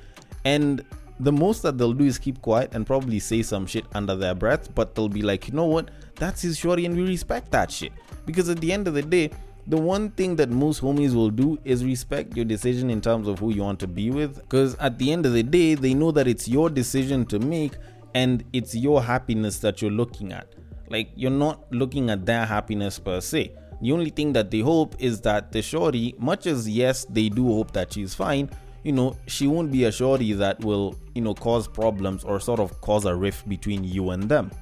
And 0.44 0.84
the 1.20 1.32
most 1.32 1.62
that 1.62 1.78
they'll 1.78 1.92
do 1.92 2.04
is 2.04 2.18
keep 2.18 2.42
quiet 2.42 2.74
and 2.74 2.84
probably 2.84 3.20
say 3.20 3.42
some 3.42 3.64
shit 3.64 3.84
under 3.94 4.16
their 4.16 4.34
breath 4.34 4.74
but 4.74 4.94
they'll 4.96 5.08
be 5.08 5.22
like 5.22 5.46
you 5.46 5.54
know 5.54 5.66
what? 5.66 5.92
That's 6.16 6.42
his 6.42 6.58
shorty 6.58 6.84
and 6.84 6.96
we 6.96 7.04
respect 7.04 7.52
that 7.52 7.70
shit. 7.70 7.92
Because 8.26 8.48
at 8.48 8.60
the 8.60 8.72
end 8.72 8.88
of 8.88 8.94
the 8.94 9.02
day 9.02 9.30
the 9.68 9.76
one 9.76 10.10
thing 10.10 10.36
that 10.36 10.48
most 10.48 10.80
homies 10.80 11.14
will 11.14 11.30
do 11.30 11.58
is 11.64 11.84
respect 11.84 12.36
your 12.36 12.44
decision 12.44 12.88
in 12.88 13.00
terms 13.00 13.26
of 13.26 13.40
who 13.40 13.52
you 13.52 13.62
want 13.62 13.80
to 13.80 13.88
be 13.88 14.10
with. 14.10 14.36
Because 14.36 14.76
at 14.76 14.98
the 14.98 15.12
end 15.12 15.26
of 15.26 15.32
the 15.32 15.42
day, 15.42 15.74
they 15.74 15.92
know 15.92 16.12
that 16.12 16.28
it's 16.28 16.46
your 16.46 16.70
decision 16.70 17.26
to 17.26 17.38
make 17.40 17.72
and 18.14 18.44
it's 18.52 18.74
your 18.74 19.02
happiness 19.02 19.58
that 19.58 19.82
you're 19.82 19.90
looking 19.90 20.32
at. 20.32 20.54
Like, 20.88 21.10
you're 21.16 21.32
not 21.32 21.70
looking 21.72 22.10
at 22.10 22.24
their 22.24 22.46
happiness 22.46 22.98
per 22.98 23.20
se. 23.20 23.52
The 23.82 23.92
only 23.92 24.10
thing 24.10 24.32
that 24.34 24.50
they 24.50 24.60
hope 24.60 24.94
is 25.00 25.20
that 25.22 25.50
the 25.50 25.62
shorty, 25.62 26.14
much 26.18 26.46
as 26.46 26.68
yes, 26.68 27.04
they 27.06 27.28
do 27.28 27.46
hope 27.46 27.72
that 27.72 27.92
she's 27.92 28.14
fine, 28.14 28.48
you 28.84 28.92
know, 28.92 29.16
she 29.26 29.48
won't 29.48 29.72
be 29.72 29.84
a 29.84 29.92
shorty 29.92 30.32
that 30.34 30.60
will, 30.60 30.96
you 31.14 31.22
know, 31.22 31.34
cause 31.34 31.66
problems 31.66 32.22
or 32.22 32.38
sort 32.38 32.60
of 32.60 32.80
cause 32.80 33.04
a 33.04 33.14
rift 33.14 33.48
between 33.48 33.82
you 33.82 34.10
and 34.10 34.28
them. 34.28 34.52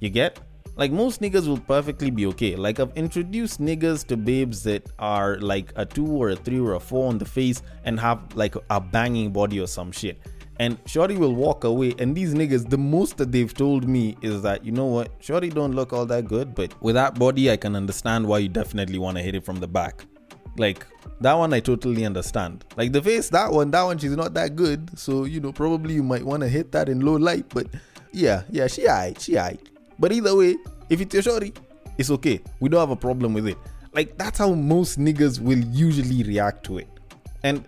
You 0.00 0.10
get? 0.10 0.38
Like 0.76 0.92
most 0.92 1.20
niggas 1.20 1.46
will 1.46 1.60
perfectly 1.60 2.10
be 2.10 2.26
okay. 2.26 2.56
Like 2.56 2.80
I've 2.80 2.92
introduced 2.96 3.60
niggas 3.60 4.06
to 4.06 4.16
babes 4.16 4.62
that 4.64 4.90
are 4.98 5.38
like 5.38 5.72
a 5.76 5.84
two 5.84 6.06
or 6.06 6.30
a 6.30 6.36
three 6.36 6.60
or 6.60 6.74
a 6.74 6.80
four 6.80 7.08
on 7.08 7.18
the 7.18 7.24
face 7.24 7.62
and 7.84 8.00
have 8.00 8.20
like 8.34 8.54
a 8.70 8.80
banging 8.80 9.32
body 9.32 9.60
or 9.60 9.66
some 9.66 9.92
shit. 9.92 10.20
And 10.58 10.76
Shorty 10.84 11.16
will 11.16 11.34
walk 11.34 11.64
away, 11.64 11.94
and 11.98 12.14
these 12.14 12.34
niggas, 12.34 12.68
the 12.68 12.76
most 12.76 13.16
that 13.16 13.32
they've 13.32 13.52
told 13.52 13.88
me 13.88 14.14
is 14.20 14.42
that, 14.42 14.62
you 14.62 14.72
know 14.72 14.84
what, 14.84 15.10
Shorty 15.18 15.48
don't 15.48 15.74
look 15.74 15.94
all 15.94 16.04
that 16.04 16.26
good, 16.26 16.54
but 16.54 16.74
with 16.82 16.96
that 16.96 17.18
body, 17.18 17.50
I 17.50 17.56
can 17.56 17.74
understand 17.74 18.26
why 18.26 18.40
you 18.40 18.50
definitely 18.50 18.98
want 18.98 19.16
to 19.16 19.22
hit 19.22 19.34
it 19.34 19.42
from 19.42 19.58
the 19.58 19.66
back. 19.66 20.04
Like, 20.58 20.86
that 21.22 21.32
one 21.32 21.54
I 21.54 21.60
totally 21.60 22.04
understand. 22.04 22.66
Like, 22.76 22.92
the 22.92 23.00
face, 23.00 23.30
that 23.30 23.50
one, 23.50 23.70
that 23.70 23.84
one, 23.84 23.96
she's 23.96 24.14
not 24.14 24.34
that 24.34 24.54
good. 24.54 24.98
So, 24.98 25.24
you 25.24 25.40
know, 25.40 25.50
probably 25.50 25.94
you 25.94 26.02
might 26.02 26.26
want 26.26 26.42
to 26.42 26.48
hit 26.50 26.72
that 26.72 26.90
in 26.90 27.00
low 27.00 27.14
light, 27.14 27.46
but 27.48 27.66
yeah, 28.12 28.42
yeah, 28.50 28.66
she 28.66 28.82
aight, 28.82 29.18
she 29.18 29.36
aight. 29.36 29.69
But 30.00 30.12
either 30.12 30.34
way, 30.34 30.56
if 30.88 31.00
it's 31.00 31.14
your 31.14 31.22
shorty, 31.22 31.52
it's 31.98 32.10
okay. 32.10 32.40
We 32.58 32.70
don't 32.70 32.80
have 32.80 32.90
a 32.90 32.96
problem 32.96 33.34
with 33.34 33.46
it. 33.46 33.58
Like 33.92 34.16
that's 34.16 34.38
how 34.38 34.54
most 34.54 34.98
niggas 34.98 35.40
will 35.40 35.58
usually 35.58 36.22
react 36.24 36.64
to 36.66 36.78
it. 36.78 36.88
And 37.42 37.66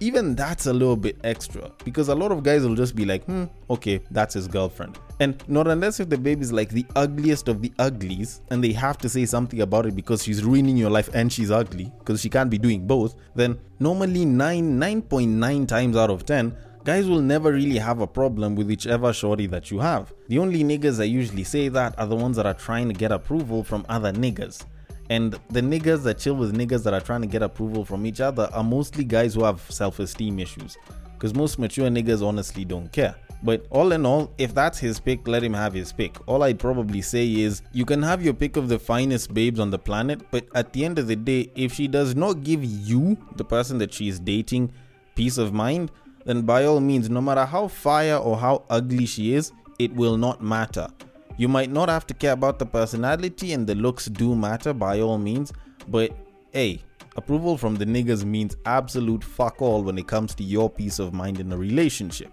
even 0.00 0.34
that's 0.34 0.66
a 0.66 0.72
little 0.72 0.96
bit 0.96 1.16
extra 1.24 1.70
because 1.84 2.08
a 2.08 2.14
lot 2.14 2.32
of 2.32 2.42
guys 2.42 2.62
will 2.62 2.74
just 2.74 2.96
be 2.96 3.04
like, 3.04 3.24
hmm, 3.24 3.44
okay, 3.70 4.00
that's 4.10 4.34
his 4.34 4.48
girlfriend. 4.48 4.98
And 5.20 5.42
not 5.48 5.68
unless 5.68 6.00
if 6.00 6.08
the 6.08 6.18
baby's 6.18 6.52
like 6.52 6.70
the 6.70 6.84
ugliest 6.96 7.48
of 7.48 7.62
the 7.62 7.72
uglies 7.78 8.40
and 8.50 8.62
they 8.62 8.72
have 8.72 8.98
to 8.98 9.08
say 9.08 9.24
something 9.24 9.60
about 9.60 9.86
it 9.86 9.94
because 9.94 10.24
she's 10.24 10.44
ruining 10.44 10.76
your 10.76 10.90
life 10.90 11.08
and 11.14 11.32
she's 11.32 11.50
ugly 11.50 11.92
because 11.98 12.20
she 12.20 12.28
can't 12.28 12.50
be 12.50 12.58
doing 12.58 12.86
both, 12.86 13.14
then 13.34 13.58
normally 13.78 14.24
9, 14.24 14.80
9.9 14.80 15.68
times 15.68 15.96
out 15.96 16.10
of 16.10 16.26
10, 16.26 16.56
guys 16.84 17.08
will 17.08 17.22
never 17.22 17.52
really 17.52 17.78
have 17.78 18.00
a 18.00 18.06
problem 18.06 18.54
with 18.54 18.68
whichever 18.68 19.12
shorty 19.12 19.46
that 19.46 19.70
you 19.70 19.78
have. 19.78 20.12
The 20.28 20.38
only 20.38 20.62
niggas 20.62 20.98
that 20.98 21.08
usually 21.08 21.44
say 21.44 21.68
that 21.68 21.98
are 21.98 22.06
the 22.06 22.16
ones 22.16 22.36
that 22.36 22.46
are 22.46 22.54
trying 22.54 22.88
to 22.88 22.94
get 22.94 23.10
approval 23.10 23.64
from 23.64 23.86
other 23.88 24.12
niggas. 24.12 24.64
And 25.10 25.38
the 25.50 25.60
niggas 25.60 26.02
that 26.04 26.18
chill 26.18 26.34
with 26.34 26.56
niggas 26.56 26.82
that 26.84 26.94
are 26.94 27.00
trying 27.00 27.22
to 27.22 27.26
get 27.26 27.42
approval 27.42 27.84
from 27.84 28.06
each 28.06 28.20
other 28.20 28.48
are 28.52 28.64
mostly 28.64 29.04
guys 29.04 29.34
who 29.34 29.44
have 29.44 29.60
self 29.70 29.98
esteem 29.98 30.38
issues. 30.38 30.76
Because 31.14 31.34
most 31.34 31.58
mature 31.58 31.88
niggas 31.88 32.26
honestly 32.26 32.64
don't 32.64 32.90
care. 32.92 33.14
But 33.42 33.66
all 33.70 33.92
in 33.92 34.06
all, 34.06 34.32
if 34.38 34.54
that's 34.54 34.78
his 34.78 34.98
pick, 34.98 35.28
let 35.28 35.42
him 35.42 35.52
have 35.52 35.74
his 35.74 35.92
pick. 35.92 36.16
All 36.26 36.42
I'd 36.42 36.58
probably 36.58 37.02
say 37.02 37.30
is 37.30 37.60
you 37.72 37.84
can 37.84 38.02
have 38.02 38.24
your 38.24 38.32
pick 38.32 38.56
of 38.56 38.68
the 38.68 38.78
finest 38.78 39.34
babes 39.34 39.60
on 39.60 39.70
the 39.70 39.78
planet, 39.78 40.22
but 40.30 40.46
at 40.54 40.72
the 40.72 40.84
end 40.84 40.98
of 40.98 41.06
the 41.06 41.16
day, 41.16 41.50
if 41.54 41.74
she 41.74 41.86
does 41.86 42.14
not 42.14 42.42
give 42.42 42.64
you, 42.64 43.18
the 43.36 43.44
person 43.44 43.76
that 43.78 43.92
she 43.92 44.08
is 44.08 44.18
dating, 44.18 44.72
peace 45.14 45.36
of 45.36 45.52
mind, 45.52 45.90
then 46.24 46.42
by 46.42 46.64
all 46.64 46.80
means, 46.80 47.10
no 47.10 47.20
matter 47.20 47.44
how 47.44 47.68
fire 47.68 48.16
or 48.16 48.36
how 48.36 48.64
ugly 48.70 49.06
she 49.06 49.34
is, 49.34 49.52
it 49.78 49.92
will 49.94 50.16
not 50.16 50.42
matter. 50.42 50.88
You 51.36 51.48
might 51.48 51.70
not 51.70 51.88
have 51.88 52.06
to 52.08 52.14
care 52.14 52.32
about 52.32 52.58
the 52.58 52.66
personality 52.66 53.52
and 53.52 53.66
the 53.66 53.74
looks 53.74 54.06
do 54.06 54.34
matter 54.34 54.72
by 54.72 55.00
all 55.00 55.18
means, 55.18 55.52
but 55.88 56.12
hey, 56.52 56.80
approval 57.16 57.58
from 57.58 57.74
the 57.74 57.84
niggas 57.84 58.24
means 58.24 58.56
absolute 58.66 59.24
fuck 59.24 59.60
all 59.60 59.82
when 59.82 59.98
it 59.98 60.06
comes 60.06 60.34
to 60.36 60.44
your 60.44 60.70
peace 60.70 60.98
of 60.98 61.12
mind 61.12 61.40
in 61.40 61.52
a 61.52 61.56
relationship. 61.56 62.32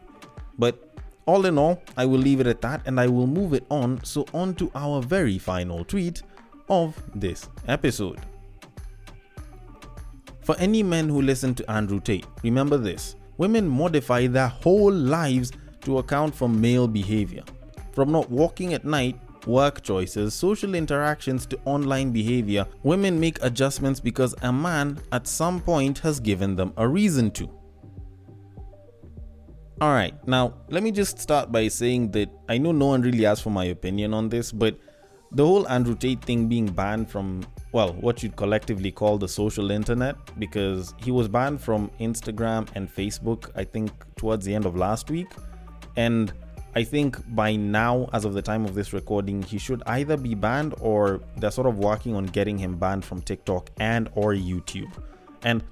But 0.58 0.96
all 1.26 1.46
in 1.46 1.58
all, 1.58 1.82
I 1.98 2.06
will 2.06 2.20
leave 2.20 2.40
it 2.40 2.48
at 2.48 2.62
that 2.62 2.82
and 2.86 3.00
I 3.00 3.08
will 3.08 3.28
move 3.28 3.54
it 3.54 3.66
on. 3.70 4.04
So, 4.04 4.26
on 4.34 4.54
to 4.56 4.72
our 4.76 5.02
very 5.02 5.38
final 5.38 5.84
tweet 5.84 6.22
of 6.70 7.02
this 7.16 7.50
episode. 7.68 8.20
For 10.42 10.56
any 10.58 10.84
men 10.84 11.10
who 11.10 11.22
listen 11.22 11.54
to 11.56 11.72
Andrew 11.72 12.00
Tate, 12.00 12.26
remember 12.44 12.78
this 12.78 13.16
women 13.42 13.68
modify 13.68 14.28
their 14.28 14.48
whole 14.48 14.94
lives 14.94 15.52
to 15.82 15.98
account 15.98 16.36
for 16.36 16.48
male 16.48 16.88
behavior. 16.88 17.44
From 17.92 18.12
not 18.12 18.30
walking 18.30 18.76
at 18.76 18.86
night, 18.86 19.20
work 19.48 19.82
choices, 19.82 20.36
social 20.36 20.76
interactions 20.76 21.48
to 21.48 21.60
online 21.66 22.12
behavior, 22.12 22.68
women 22.84 23.20
make 23.20 23.42
adjustments 23.42 24.00
because 24.00 24.36
a 24.44 24.54
man 24.54 25.00
at 25.12 25.26
some 25.26 25.60
point 25.60 25.98
has 25.98 26.20
given 26.20 26.56
them 26.56 26.72
a 26.78 26.88
reason 26.88 27.32
to. 27.32 27.50
All 29.82 29.90
right, 29.92 30.14
now 30.28 30.54
let 30.70 30.84
me 30.84 30.92
just 30.92 31.18
start 31.18 31.52
by 31.52 31.68
saying 31.68 32.12
that 32.12 32.30
I 32.48 32.60
know 32.60 32.72
no 32.72 32.86
one 32.94 33.02
really 33.02 33.26
asked 33.26 33.42
for 33.42 33.50
my 33.50 33.66
opinion 33.66 34.14
on 34.14 34.30
this, 34.30 34.52
but 34.52 34.78
the 35.32 35.44
whole 35.44 35.68
Andrew 35.68 35.96
Tate 35.96 36.24
thing 36.24 36.48
being 36.48 36.68
banned 36.68 37.10
from, 37.10 37.44
well, 37.72 37.94
what 37.94 38.22
you'd 38.22 38.36
collectively 38.36 38.92
call 38.92 39.18
the 39.18 39.28
social 39.28 39.72
internet, 39.72 40.16
because 40.40 40.94
he 40.98 41.12
was 41.12 41.28
banned 41.28 41.62
from 41.62 41.90
Instagram 42.00 42.68
and 42.76 42.94
Facebook, 42.94 43.50
I 43.56 43.64
think, 43.64 43.92
towards 44.16 44.46
the 44.46 44.54
end 44.54 44.66
of 44.66 44.76
last 44.76 45.10
week. 45.10 45.32
And 45.96 46.34
I 46.76 46.84
think 46.84 47.18
by 47.36 47.56
now, 47.56 48.10
as 48.14 48.26
of 48.26 48.34
the 48.34 48.42
time 48.42 48.66
of 48.66 48.76
this 48.76 48.94
recording, 48.94 49.42
he 49.42 49.58
should 49.58 49.84
either 49.86 50.18
be 50.18 50.36
banned 50.36 50.74
or 50.80 51.22
they're 51.38 51.52
sort 51.52 51.68
of 51.68 51.80
working 51.80 52.16
on 52.16 52.26
getting 52.26 52.58
him 52.58 52.78
banned 52.78 53.06
from 53.06 53.22
TikTok 53.22 53.70
and 53.78 54.10
or 54.16 54.34
YouTube. 54.34 54.92
And 55.44 55.64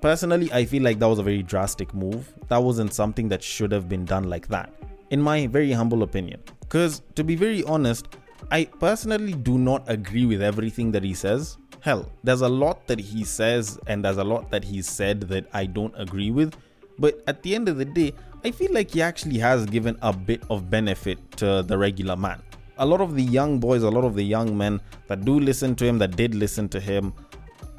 Personally, 0.00 0.52
I 0.52 0.66
feel 0.66 0.82
like 0.82 0.98
that 0.98 1.08
was 1.08 1.18
a 1.18 1.22
very 1.22 1.42
drastic 1.42 1.94
move. 1.94 2.32
That 2.48 2.58
wasn't 2.62 2.92
something 2.92 3.28
that 3.30 3.42
should 3.42 3.72
have 3.72 3.88
been 3.88 4.04
done 4.04 4.28
like 4.28 4.46
that, 4.48 4.72
in 5.10 5.20
my 5.20 5.46
very 5.46 5.72
humble 5.72 6.02
opinion. 6.02 6.40
Because, 6.60 7.02
to 7.14 7.24
be 7.24 7.34
very 7.34 7.64
honest, 7.64 8.06
I 8.50 8.64
personally 8.64 9.32
do 9.32 9.58
not 9.58 9.84
agree 9.86 10.26
with 10.26 10.42
everything 10.42 10.92
that 10.92 11.02
he 11.02 11.14
says. 11.14 11.58
Hell, 11.80 12.10
there's 12.24 12.40
a 12.40 12.48
lot 12.48 12.86
that 12.86 12.98
he 12.98 13.24
says 13.24 13.78
and 13.86 14.04
there's 14.04 14.18
a 14.18 14.24
lot 14.24 14.50
that 14.50 14.64
he 14.64 14.82
said 14.82 15.22
that 15.22 15.46
I 15.52 15.66
don't 15.66 15.94
agree 15.96 16.30
with. 16.30 16.54
But 16.98 17.22
at 17.26 17.42
the 17.42 17.54
end 17.54 17.68
of 17.68 17.76
the 17.76 17.84
day, 17.84 18.12
I 18.44 18.50
feel 18.50 18.72
like 18.72 18.92
he 18.92 19.02
actually 19.02 19.38
has 19.38 19.66
given 19.66 19.98
a 20.02 20.12
bit 20.12 20.42
of 20.50 20.70
benefit 20.70 21.18
to 21.38 21.62
the 21.62 21.76
regular 21.76 22.16
man. 22.16 22.42
A 22.78 22.86
lot 22.86 23.00
of 23.00 23.14
the 23.14 23.22
young 23.22 23.58
boys, 23.58 23.82
a 23.82 23.90
lot 23.90 24.04
of 24.04 24.14
the 24.14 24.22
young 24.22 24.56
men 24.56 24.80
that 25.08 25.24
do 25.24 25.40
listen 25.40 25.74
to 25.76 25.84
him, 25.84 25.98
that 25.98 26.16
did 26.16 26.34
listen 26.34 26.68
to 26.70 26.80
him, 26.80 27.12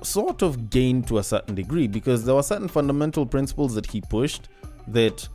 sort 0.01 0.41
of 0.41 0.69
gained 0.69 1.07
to 1.07 1.19
a 1.19 1.23
certain 1.23 1.55
degree 1.55 1.87
because 1.87 2.25
there 2.25 2.35
were 2.35 2.43
certain 2.43 2.67
fundamental 2.67 3.25
principles 3.25 3.73
that 3.75 3.85
he 3.85 4.01
pushed 4.01 4.49
that 4.87 5.27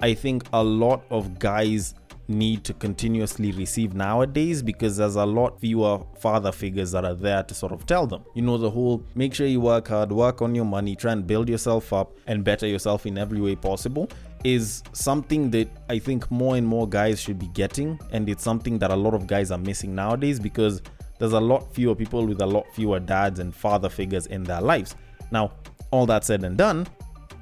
I 0.00 0.14
think 0.14 0.44
a 0.52 0.62
lot 0.62 1.04
of 1.10 1.38
guys 1.38 1.94
need 2.28 2.64
to 2.64 2.74
continuously 2.74 3.52
receive 3.52 3.94
nowadays 3.94 4.62
because 4.62 4.96
there's 4.96 5.16
a 5.16 5.26
lot 5.26 5.60
fewer 5.60 6.00
father 6.18 6.52
figures 6.52 6.90
that 6.92 7.04
are 7.04 7.14
there 7.14 7.42
to 7.42 7.54
sort 7.54 7.72
of 7.72 7.86
tell 7.86 8.06
them. 8.06 8.24
You 8.34 8.42
know, 8.42 8.58
the 8.58 8.70
whole 8.70 9.04
make 9.14 9.34
sure 9.34 9.46
you 9.46 9.60
work 9.60 9.88
hard, 9.88 10.10
work 10.10 10.42
on 10.42 10.54
your 10.54 10.64
money, 10.64 10.96
try 10.96 11.12
and 11.12 11.26
build 11.26 11.48
yourself 11.48 11.92
up 11.92 12.16
and 12.26 12.44
better 12.44 12.66
yourself 12.66 13.06
in 13.06 13.18
every 13.18 13.40
way 13.40 13.56
possible 13.56 14.08
is 14.44 14.82
something 14.92 15.50
that 15.50 15.68
I 15.88 15.98
think 15.98 16.30
more 16.30 16.56
and 16.56 16.66
more 16.66 16.86
guys 16.86 17.20
should 17.20 17.38
be 17.38 17.48
getting. 17.48 17.98
And 18.10 18.28
it's 18.28 18.44
something 18.44 18.78
that 18.78 18.90
a 18.90 18.96
lot 18.96 19.14
of 19.14 19.26
guys 19.26 19.50
are 19.50 19.58
missing 19.58 19.94
nowadays 19.94 20.38
because 20.38 20.82
there's 21.18 21.32
a 21.32 21.40
lot 21.40 21.74
fewer 21.74 21.94
people 21.94 22.26
with 22.26 22.40
a 22.42 22.46
lot 22.46 22.66
fewer 22.74 23.00
dads 23.00 23.38
and 23.40 23.54
father 23.54 23.88
figures 23.88 24.26
in 24.26 24.44
their 24.44 24.60
lives. 24.60 24.96
Now, 25.30 25.52
all 25.90 26.06
that 26.06 26.24
said 26.24 26.44
and 26.44 26.58
done, 26.58 26.86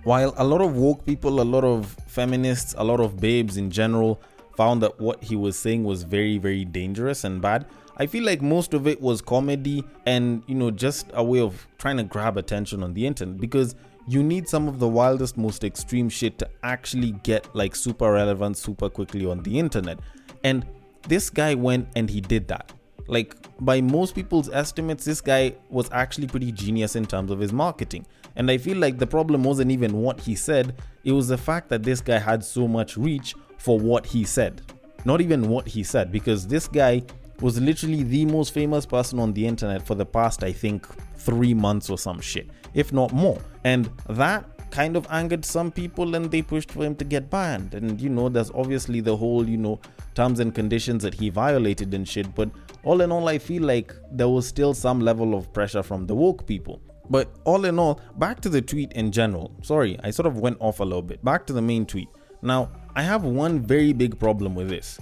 while 0.04 0.34
a 0.36 0.44
lot 0.44 0.60
of 0.60 0.76
woke 0.76 1.04
people, 1.04 1.40
a 1.40 1.42
lot 1.42 1.64
of 1.64 1.96
feminists, 2.06 2.74
a 2.78 2.84
lot 2.84 3.00
of 3.00 3.18
babes 3.18 3.56
in 3.56 3.70
general 3.70 4.20
found 4.56 4.82
that 4.82 5.00
what 5.00 5.22
he 5.24 5.36
was 5.36 5.58
saying 5.58 5.84
was 5.84 6.02
very, 6.02 6.38
very 6.38 6.64
dangerous 6.64 7.24
and 7.24 7.40
bad, 7.40 7.66
I 7.96 8.06
feel 8.06 8.24
like 8.24 8.40
most 8.42 8.74
of 8.74 8.86
it 8.86 9.00
was 9.00 9.20
comedy 9.20 9.84
and, 10.06 10.42
you 10.46 10.54
know, 10.54 10.70
just 10.70 11.10
a 11.12 11.22
way 11.22 11.40
of 11.40 11.66
trying 11.78 11.98
to 11.98 12.04
grab 12.04 12.36
attention 12.36 12.82
on 12.82 12.94
the 12.94 13.06
internet 13.06 13.38
because 13.38 13.74
you 14.08 14.22
need 14.22 14.48
some 14.48 14.66
of 14.66 14.78
the 14.78 14.88
wildest, 14.88 15.36
most 15.36 15.62
extreme 15.62 16.08
shit 16.08 16.38
to 16.38 16.48
actually 16.62 17.12
get 17.22 17.54
like 17.54 17.76
super 17.76 18.10
relevant 18.12 18.56
super 18.56 18.88
quickly 18.88 19.26
on 19.26 19.42
the 19.42 19.58
internet. 19.58 19.98
And 20.42 20.66
this 21.06 21.30
guy 21.30 21.54
went 21.54 21.88
and 21.94 22.08
he 22.08 22.20
did 22.20 22.48
that. 22.48 22.72
Like, 23.08 23.34
by 23.60 23.80
most 23.80 24.14
people's 24.14 24.48
estimates, 24.48 25.04
this 25.04 25.20
guy 25.20 25.54
was 25.68 25.88
actually 25.92 26.28
pretty 26.28 26.52
genius 26.52 26.96
in 26.96 27.04
terms 27.04 27.30
of 27.30 27.40
his 27.40 27.52
marketing. 27.52 28.06
And 28.36 28.50
I 28.50 28.58
feel 28.58 28.78
like 28.78 28.98
the 28.98 29.06
problem 29.06 29.44
wasn't 29.44 29.70
even 29.70 30.00
what 30.00 30.20
he 30.20 30.34
said, 30.34 30.76
it 31.04 31.12
was 31.12 31.28
the 31.28 31.38
fact 31.38 31.68
that 31.70 31.82
this 31.82 32.00
guy 32.00 32.18
had 32.18 32.44
so 32.44 32.66
much 32.66 32.96
reach 32.96 33.34
for 33.62 33.78
what 33.78 34.04
he 34.04 34.24
said. 34.24 34.60
Not 35.04 35.20
even 35.20 35.48
what 35.48 35.68
he 35.68 35.84
said, 35.84 36.10
because 36.10 36.46
this 36.46 36.66
guy 36.66 37.02
was 37.40 37.60
literally 37.60 38.02
the 38.02 38.24
most 38.26 38.52
famous 38.52 38.84
person 38.84 39.18
on 39.20 39.32
the 39.32 39.46
internet 39.46 39.86
for 39.86 39.94
the 39.94 40.06
past, 40.06 40.42
I 40.42 40.52
think, 40.52 40.86
three 41.16 41.54
months 41.54 41.88
or 41.88 41.96
some 41.96 42.20
shit, 42.20 42.50
if 42.74 42.92
not 42.92 43.12
more. 43.12 43.38
And 43.64 43.88
that 44.08 44.70
kind 44.72 44.96
of 44.96 45.06
angered 45.10 45.44
some 45.44 45.70
people 45.70 46.16
and 46.16 46.30
they 46.30 46.42
pushed 46.42 46.72
for 46.72 46.84
him 46.84 46.96
to 46.96 47.04
get 47.04 47.30
banned. 47.30 47.74
And 47.74 48.00
you 48.00 48.08
know, 48.08 48.28
there's 48.28 48.50
obviously 48.50 49.00
the 49.00 49.16
whole, 49.16 49.48
you 49.48 49.58
know, 49.58 49.80
terms 50.14 50.40
and 50.40 50.52
conditions 50.52 51.04
that 51.04 51.14
he 51.14 51.30
violated 51.30 51.94
and 51.94 52.08
shit. 52.08 52.34
But 52.34 52.50
all 52.82 53.00
in 53.00 53.12
all, 53.12 53.28
I 53.28 53.38
feel 53.38 53.62
like 53.62 53.94
there 54.10 54.28
was 54.28 54.46
still 54.46 54.74
some 54.74 54.98
level 55.00 55.34
of 55.34 55.52
pressure 55.52 55.84
from 55.84 56.06
the 56.06 56.16
woke 56.16 56.46
people. 56.46 56.80
But 57.10 57.28
all 57.44 57.64
in 57.64 57.78
all, 57.78 58.00
back 58.16 58.40
to 58.40 58.48
the 58.48 58.62
tweet 58.62 58.92
in 58.94 59.12
general. 59.12 59.52
Sorry, 59.62 59.98
I 60.02 60.10
sort 60.10 60.26
of 60.26 60.38
went 60.38 60.56
off 60.60 60.80
a 60.80 60.84
little 60.84 61.02
bit. 61.02 61.24
Back 61.24 61.46
to 61.46 61.52
the 61.52 61.62
main 61.62 61.86
tweet. 61.86 62.08
Now, 62.42 62.70
I 62.94 63.02
have 63.02 63.24
one 63.24 63.60
very 63.60 63.92
big 63.92 64.18
problem 64.18 64.54
with 64.54 64.68
this. 64.68 64.98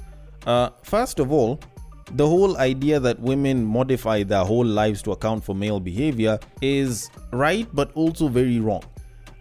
Uh, 0.47 0.71
first 0.83 1.19
of 1.19 1.33
all, 1.33 1.61
the 2.13 2.27
whole 2.27 2.57
idea 2.59 2.99
that 3.01 3.19
women 3.21 3.65
modify 3.65 4.23
their 4.23 4.45
whole 4.45 4.65
lives 4.65 5.03
to 5.03 5.13
account 5.13 5.45
for 5.45 5.55
male 5.55 5.81
behavior 5.81 6.39
is 6.61 7.11
right, 7.33 7.69
but 7.73 7.93
also 7.95 8.29
very 8.29 8.61
wrong. 8.61 8.83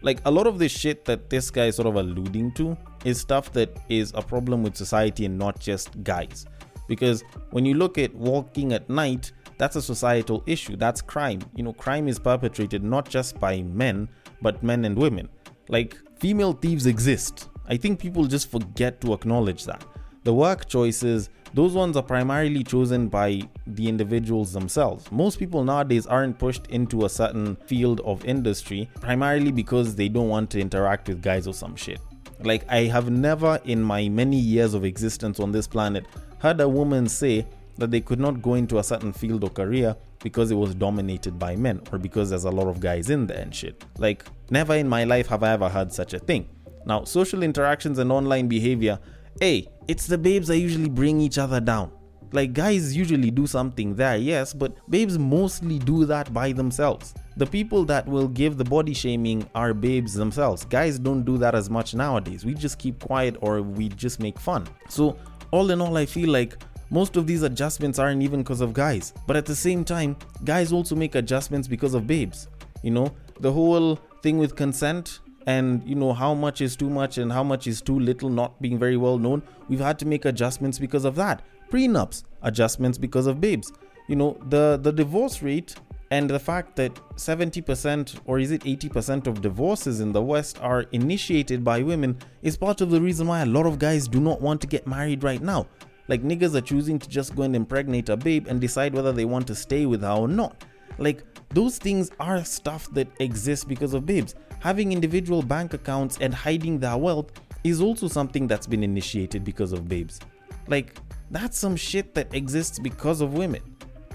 Like 0.01 0.19
a 0.25 0.31
lot 0.31 0.47
of 0.47 0.59
this 0.59 0.71
shit 0.71 1.05
that 1.05 1.29
this 1.29 1.51
guy 1.51 1.65
is 1.65 1.75
sort 1.75 1.87
of 1.87 1.95
alluding 1.95 2.53
to 2.53 2.77
is 3.05 3.19
stuff 3.19 3.51
that 3.53 3.77
is 3.89 4.11
a 4.15 4.21
problem 4.21 4.63
with 4.63 4.75
society 4.75 5.25
and 5.25 5.37
not 5.37 5.59
just 5.59 6.03
guys. 6.03 6.45
Because 6.87 7.23
when 7.51 7.65
you 7.65 7.75
look 7.75 7.97
at 7.97 8.13
walking 8.15 8.73
at 8.73 8.89
night, 8.89 9.31
that's 9.57 9.75
a 9.75 9.81
societal 9.81 10.43
issue. 10.47 10.75
That's 10.75 11.01
crime. 11.01 11.41
You 11.55 11.63
know, 11.63 11.73
crime 11.73 12.07
is 12.07 12.17
perpetrated 12.17 12.83
not 12.83 13.09
just 13.09 13.39
by 13.39 13.61
men, 13.61 14.09
but 14.41 14.63
men 14.63 14.85
and 14.85 14.97
women. 14.97 15.29
Like, 15.67 15.97
female 16.17 16.53
thieves 16.53 16.85
exist. 16.85 17.49
I 17.69 17.77
think 17.77 17.99
people 17.99 18.25
just 18.25 18.49
forget 18.49 18.99
to 19.01 19.13
acknowledge 19.13 19.65
that. 19.65 19.83
The 20.23 20.33
work 20.33 20.67
choices, 20.67 21.29
those 21.53 21.73
ones 21.73 21.95
are 21.95 22.03
primarily 22.03 22.63
chosen 22.63 23.07
by 23.07 23.41
the 23.67 23.87
individuals 23.87 24.51
themselves. 24.53 25.11
Most 25.11 25.39
people 25.39 25.63
nowadays 25.63 26.07
aren't 26.07 26.39
pushed 26.39 26.67
into 26.67 27.05
a 27.05 27.09
certain 27.09 27.55
field 27.67 28.01
of 28.01 28.25
industry 28.25 28.89
primarily 28.99 29.51
because 29.51 29.95
they 29.95 30.09
don't 30.09 30.29
want 30.29 30.49
to 30.51 30.59
interact 30.59 31.07
with 31.07 31.21
guys 31.21 31.47
or 31.47 31.53
some 31.53 31.75
shit. 31.75 31.99
Like, 32.41 32.65
I 32.69 32.83
have 32.85 33.09
never 33.09 33.59
in 33.65 33.83
my 33.83 34.09
many 34.09 34.37
years 34.37 34.73
of 34.73 34.83
existence 34.83 35.39
on 35.39 35.51
this 35.51 35.67
planet 35.67 36.05
heard 36.39 36.61
a 36.61 36.69
woman 36.69 37.07
say 37.07 37.45
that 37.77 37.91
they 37.91 38.01
could 38.01 38.19
not 38.19 38.41
go 38.41 38.55
into 38.55 38.79
a 38.79 38.83
certain 38.83 39.13
field 39.13 39.43
or 39.43 39.49
career 39.49 39.95
because 40.21 40.51
it 40.51 40.55
was 40.55 40.75
dominated 40.75 41.39
by 41.39 41.55
men 41.55 41.81
or 41.91 41.97
because 41.97 42.29
there's 42.29 42.43
a 42.45 42.51
lot 42.51 42.67
of 42.67 42.79
guys 42.79 43.09
in 43.09 43.27
there 43.27 43.39
and 43.39 43.55
shit. 43.55 43.83
Like, 43.97 44.25
never 44.49 44.75
in 44.75 44.87
my 44.87 45.03
life 45.05 45.27
have 45.27 45.43
I 45.43 45.53
ever 45.53 45.69
heard 45.69 45.93
such 45.93 46.13
a 46.13 46.19
thing. 46.19 46.47
Now, 46.85 47.03
social 47.03 47.43
interactions 47.43 47.99
and 47.99 48.11
online 48.11 48.47
behavior, 48.47 48.99
hey, 49.39 49.67
it's 49.87 50.07
the 50.07 50.17
babes 50.17 50.47
that 50.47 50.57
usually 50.57 50.89
bring 50.89 51.19
each 51.19 51.37
other 51.37 51.59
down. 51.59 51.91
Like, 52.31 52.53
guys 52.53 52.95
usually 52.95 53.31
do 53.31 53.47
something 53.47 53.95
there, 53.95 54.17
yes, 54.17 54.53
but 54.53 54.77
babes 54.89 55.17
mostly 55.17 55.79
do 55.79 56.05
that 56.05 56.31
by 56.31 56.51
themselves. 56.51 57.15
The 57.37 57.45
people 57.45 57.85
that 57.85 58.07
will 58.07 58.27
give 58.27 58.57
the 58.57 58.63
body 58.63 58.93
shaming 58.93 59.49
are 59.55 59.73
babes 59.73 60.13
themselves. 60.13 60.65
Guys 60.65 60.99
don't 60.99 61.23
do 61.23 61.37
that 61.39 61.55
as 61.55 61.69
much 61.69 61.95
nowadays. 61.95 62.45
We 62.45 62.53
just 62.53 62.77
keep 62.77 62.99
quiet 62.99 63.35
or 63.41 63.61
we 63.61 63.89
just 63.89 64.19
make 64.19 64.37
fun. 64.37 64.67
So, 64.89 65.17
all 65.51 65.71
in 65.71 65.81
all, 65.81 65.97
I 65.97 66.05
feel 66.05 66.29
like 66.29 66.61
most 66.91 67.17
of 67.17 67.25
these 67.25 67.43
adjustments 67.43 67.97
aren't 67.97 68.21
even 68.21 68.41
because 68.41 68.61
of 68.61 68.73
guys. 68.73 69.13
But 69.25 69.35
at 69.35 69.45
the 69.45 69.55
same 69.55 69.83
time, 69.83 70.15
guys 70.43 70.71
also 70.71 70.95
make 70.95 71.15
adjustments 71.15 71.67
because 71.67 71.93
of 71.93 72.05
babes. 72.05 72.47
You 72.83 72.91
know, 72.91 73.11
the 73.39 73.51
whole 73.51 73.95
thing 74.21 74.37
with 74.37 74.55
consent 74.55 75.19
and 75.55 75.83
you 75.89 75.95
know 75.95 76.13
how 76.13 76.33
much 76.45 76.61
is 76.61 76.75
too 76.75 76.89
much 76.89 77.17
and 77.17 77.33
how 77.37 77.43
much 77.51 77.65
is 77.65 77.81
too 77.81 77.99
little 77.99 78.29
not 78.29 78.61
being 78.61 78.77
very 78.85 78.97
well 78.97 79.17
known 79.17 79.41
we've 79.67 79.85
had 79.89 79.97
to 79.97 80.05
make 80.05 80.25
adjustments 80.25 80.77
because 80.85 81.05
of 81.05 81.15
that 81.15 81.41
prenups 81.71 82.23
adjustments 82.43 82.97
because 82.97 83.25
of 83.25 83.41
babes 83.41 83.71
you 84.07 84.15
know 84.15 84.31
the 84.49 84.79
the 84.83 84.91
divorce 84.91 85.41
rate 85.41 85.75
and 86.11 86.29
the 86.29 86.39
fact 86.39 86.75
that 86.75 86.93
70% 87.15 88.19
or 88.25 88.39
is 88.39 88.49
it 88.51 88.63
80% 88.63 89.27
of 89.27 89.41
divorces 89.41 89.99
in 89.99 90.11
the 90.11 90.21
West 90.21 90.59
are 90.59 90.81
initiated 90.91 91.63
by 91.63 91.83
women 91.83 92.17
is 92.41 92.57
part 92.57 92.81
of 92.81 92.89
the 92.89 92.99
reason 92.99 93.27
why 93.27 93.41
a 93.41 93.45
lot 93.45 93.67
of 93.67 93.77
guys 93.77 94.07
do 94.07 94.19
not 94.19 94.41
want 94.41 94.59
to 94.61 94.67
get 94.67 94.87
married 94.87 95.23
right 95.23 95.43
now. 95.43 95.67
Like 96.07 96.23
niggas 96.23 96.55
are 96.55 96.61
choosing 96.61 96.97
to 96.97 97.07
just 97.07 97.35
go 97.35 97.43
and 97.43 97.55
impregnate 97.55 98.09
a 98.09 98.17
babe 98.17 98.47
and 98.47 98.59
decide 98.59 98.95
whether 98.95 99.11
they 99.11 99.25
want 99.25 99.45
to 99.47 99.53
stay 99.53 99.85
with 99.85 100.01
her 100.01 100.17
or 100.23 100.27
not. 100.27 100.65
Like 100.97 101.23
those 101.49 101.77
things 101.77 102.09
are 102.19 102.43
stuff 102.43 102.91
that 102.93 103.07
exists 103.19 103.63
because 103.63 103.93
of 103.93 104.07
babes. 104.07 104.33
Having 104.59 104.91
individual 104.91 105.41
bank 105.41 105.73
accounts 105.73 106.17
and 106.21 106.33
hiding 106.33 106.79
their 106.79 106.97
wealth 106.97 107.31
is 107.63 107.81
also 107.81 108.07
something 108.07 108.47
that's 108.47 108.67
been 108.67 108.83
initiated 108.83 109.43
because 109.43 109.71
of 109.71 109.87
babes. 109.87 110.19
Like 110.67 110.99
that's 111.31 111.57
some 111.57 111.75
shit 111.75 112.13
that 112.15 112.33
exists 112.33 112.79
because 112.79 113.21
of 113.21 113.33
women 113.33 113.61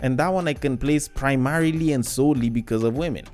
and 0.02 0.18
that 0.18 0.28
one 0.28 0.46
I 0.46 0.52
can 0.52 0.76
place 0.76 1.09
primarily 1.09 1.92
and 1.92 2.04
solely 2.04 2.50
because 2.50 2.83
of 2.83 2.96
women. 2.96 3.24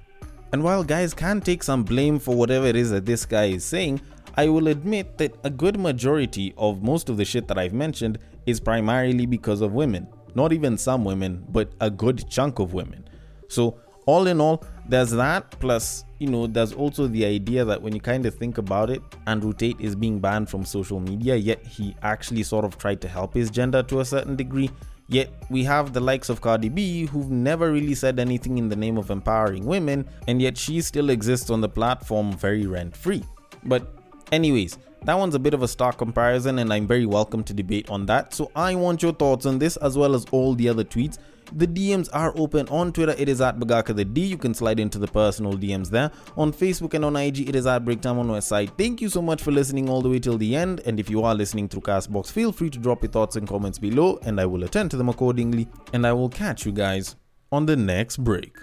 And 0.52 0.62
while 0.62 0.84
guys 0.84 1.12
can 1.14 1.40
take 1.40 1.62
some 1.64 1.82
blame 1.82 2.18
for 2.18 2.34
whatever 2.34 2.66
it 2.66 2.76
is 2.76 2.90
that 2.90 3.06
this 3.06 3.24
guy 3.26 3.46
is 3.46 3.64
saying, 3.64 4.00
I 4.36 4.48
will 4.48 4.68
admit 4.68 5.18
that 5.18 5.34
a 5.42 5.50
good 5.50 5.78
majority 5.78 6.54
of 6.56 6.82
most 6.82 7.08
of 7.08 7.16
the 7.16 7.24
shit 7.24 7.48
that 7.48 7.58
I've 7.58 7.72
mentioned 7.72 8.18
is 8.46 8.60
primarily 8.60 9.26
because 9.26 9.60
of 9.60 9.72
women. 9.72 10.06
Not 10.36 10.52
even 10.52 10.78
some 10.78 11.04
women, 11.04 11.44
but 11.48 11.72
a 11.80 11.90
good 11.90 12.28
chunk 12.30 12.60
of 12.60 12.72
women. 12.72 13.08
So, 13.48 13.80
all 14.06 14.28
in 14.28 14.40
all, 14.40 14.64
there's 14.88 15.10
that. 15.10 15.50
Plus, 15.58 16.04
you 16.20 16.28
know, 16.28 16.46
there's 16.46 16.74
also 16.74 17.06
the 17.06 17.24
idea 17.24 17.64
that 17.64 17.80
when 17.80 17.94
you 17.94 18.00
kind 18.00 18.26
of 18.26 18.34
think 18.34 18.58
about 18.58 18.90
it, 18.90 19.02
Andrew 19.26 19.54
Tate 19.54 19.80
is 19.80 19.96
being 19.96 20.20
banned 20.20 20.50
from 20.50 20.66
social 20.66 21.00
media, 21.00 21.34
yet 21.34 21.66
he 21.66 21.96
actually 22.02 22.42
sort 22.42 22.66
of 22.66 22.76
tried 22.76 23.00
to 23.00 23.08
help 23.08 23.32
his 23.32 23.50
gender 23.50 23.82
to 23.84 24.00
a 24.00 24.04
certain 24.04 24.36
degree. 24.36 24.70
Yet 25.08 25.32
we 25.48 25.64
have 25.64 25.94
the 25.94 26.00
likes 26.00 26.28
of 26.28 26.42
Cardi 26.42 26.68
B 26.68 27.06
who've 27.06 27.30
never 27.30 27.72
really 27.72 27.94
said 27.94 28.20
anything 28.20 28.58
in 28.58 28.68
the 28.68 28.76
name 28.76 28.98
of 28.98 29.10
empowering 29.10 29.64
women, 29.64 30.06
and 30.28 30.42
yet 30.42 30.58
she 30.58 30.82
still 30.82 31.08
exists 31.08 31.48
on 31.48 31.62
the 31.62 31.70
platform 31.70 32.32
very 32.34 32.66
rent 32.66 32.94
free. 32.94 33.24
But, 33.64 33.90
anyways, 34.30 34.76
that 35.04 35.18
one's 35.18 35.34
a 35.34 35.38
bit 35.38 35.54
of 35.54 35.62
a 35.62 35.68
stark 35.68 35.96
comparison, 35.96 36.58
and 36.58 36.70
I'm 36.70 36.86
very 36.86 37.06
welcome 37.06 37.42
to 37.44 37.54
debate 37.54 37.88
on 37.88 38.04
that. 38.06 38.34
So 38.34 38.50
I 38.54 38.74
want 38.74 39.02
your 39.02 39.14
thoughts 39.14 39.46
on 39.46 39.58
this 39.58 39.78
as 39.78 39.96
well 39.96 40.14
as 40.14 40.26
all 40.32 40.54
the 40.54 40.68
other 40.68 40.84
tweets. 40.84 41.16
The 41.52 41.66
DMs 41.66 42.08
are 42.12 42.32
open 42.36 42.68
on 42.68 42.92
Twitter, 42.92 43.14
it 43.18 43.28
is 43.28 43.40
at 43.40 43.58
Bagaka 43.58 43.94
the 43.94 44.04
D. 44.04 44.20
You 44.20 44.38
can 44.38 44.54
slide 44.54 44.78
into 44.78 44.98
the 44.98 45.08
personal 45.08 45.54
DMs 45.54 45.90
there. 45.90 46.10
On 46.36 46.52
Facebook 46.52 46.94
and 46.94 47.04
on 47.04 47.16
IG, 47.16 47.48
it 47.48 47.56
is 47.56 47.66
at 47.66 47.84
Breaktime 47.84 48.18
on 48.18 48.42
side. 48.42 48.70
Thank 48.78 49.00
you 49.00 49.08
so 49.08 49.20
much 49.20 49.42
for 49.42 49.50
listening 49.50 49.88
all 49.88 50.02
the 50.02 50.08
way 50.08 50.18
till 50.18 50.38
the 50.38 50.54
end. 50.54 50.80
And 50.86 51.00
if 51.00 51.10
you 51.10 51.22
are 51.24 51.34
listening 51.34 51.68
through 51.68 51.82
Castbox, 51.82 52.30
feel 52.30 52.52
free 52.52 52.70
to 52.70 52.78
drop 52.78 53.02
your 53.02 53.10
thoughts 53.10 53.36
and 53.36 53.48
comments 53.48 53.78
below, 53.78 54.18
and 54.22 54.40
I 54.40 54.46
will 54.46 54.64
attend 54.64 54.90
to 54.92 54.96
them 54.96 55.08
accordingly. 55.08 55.68
And 55.92 56.06
I 56.06 56.12
will 56.12 56.28
catch 56.28 56.64
you 56.64 56.72
guys 56.72 57.16
on 57.50 57.66
the 57.66 57.76
next 57.76 58.18
break. 58.18 58.56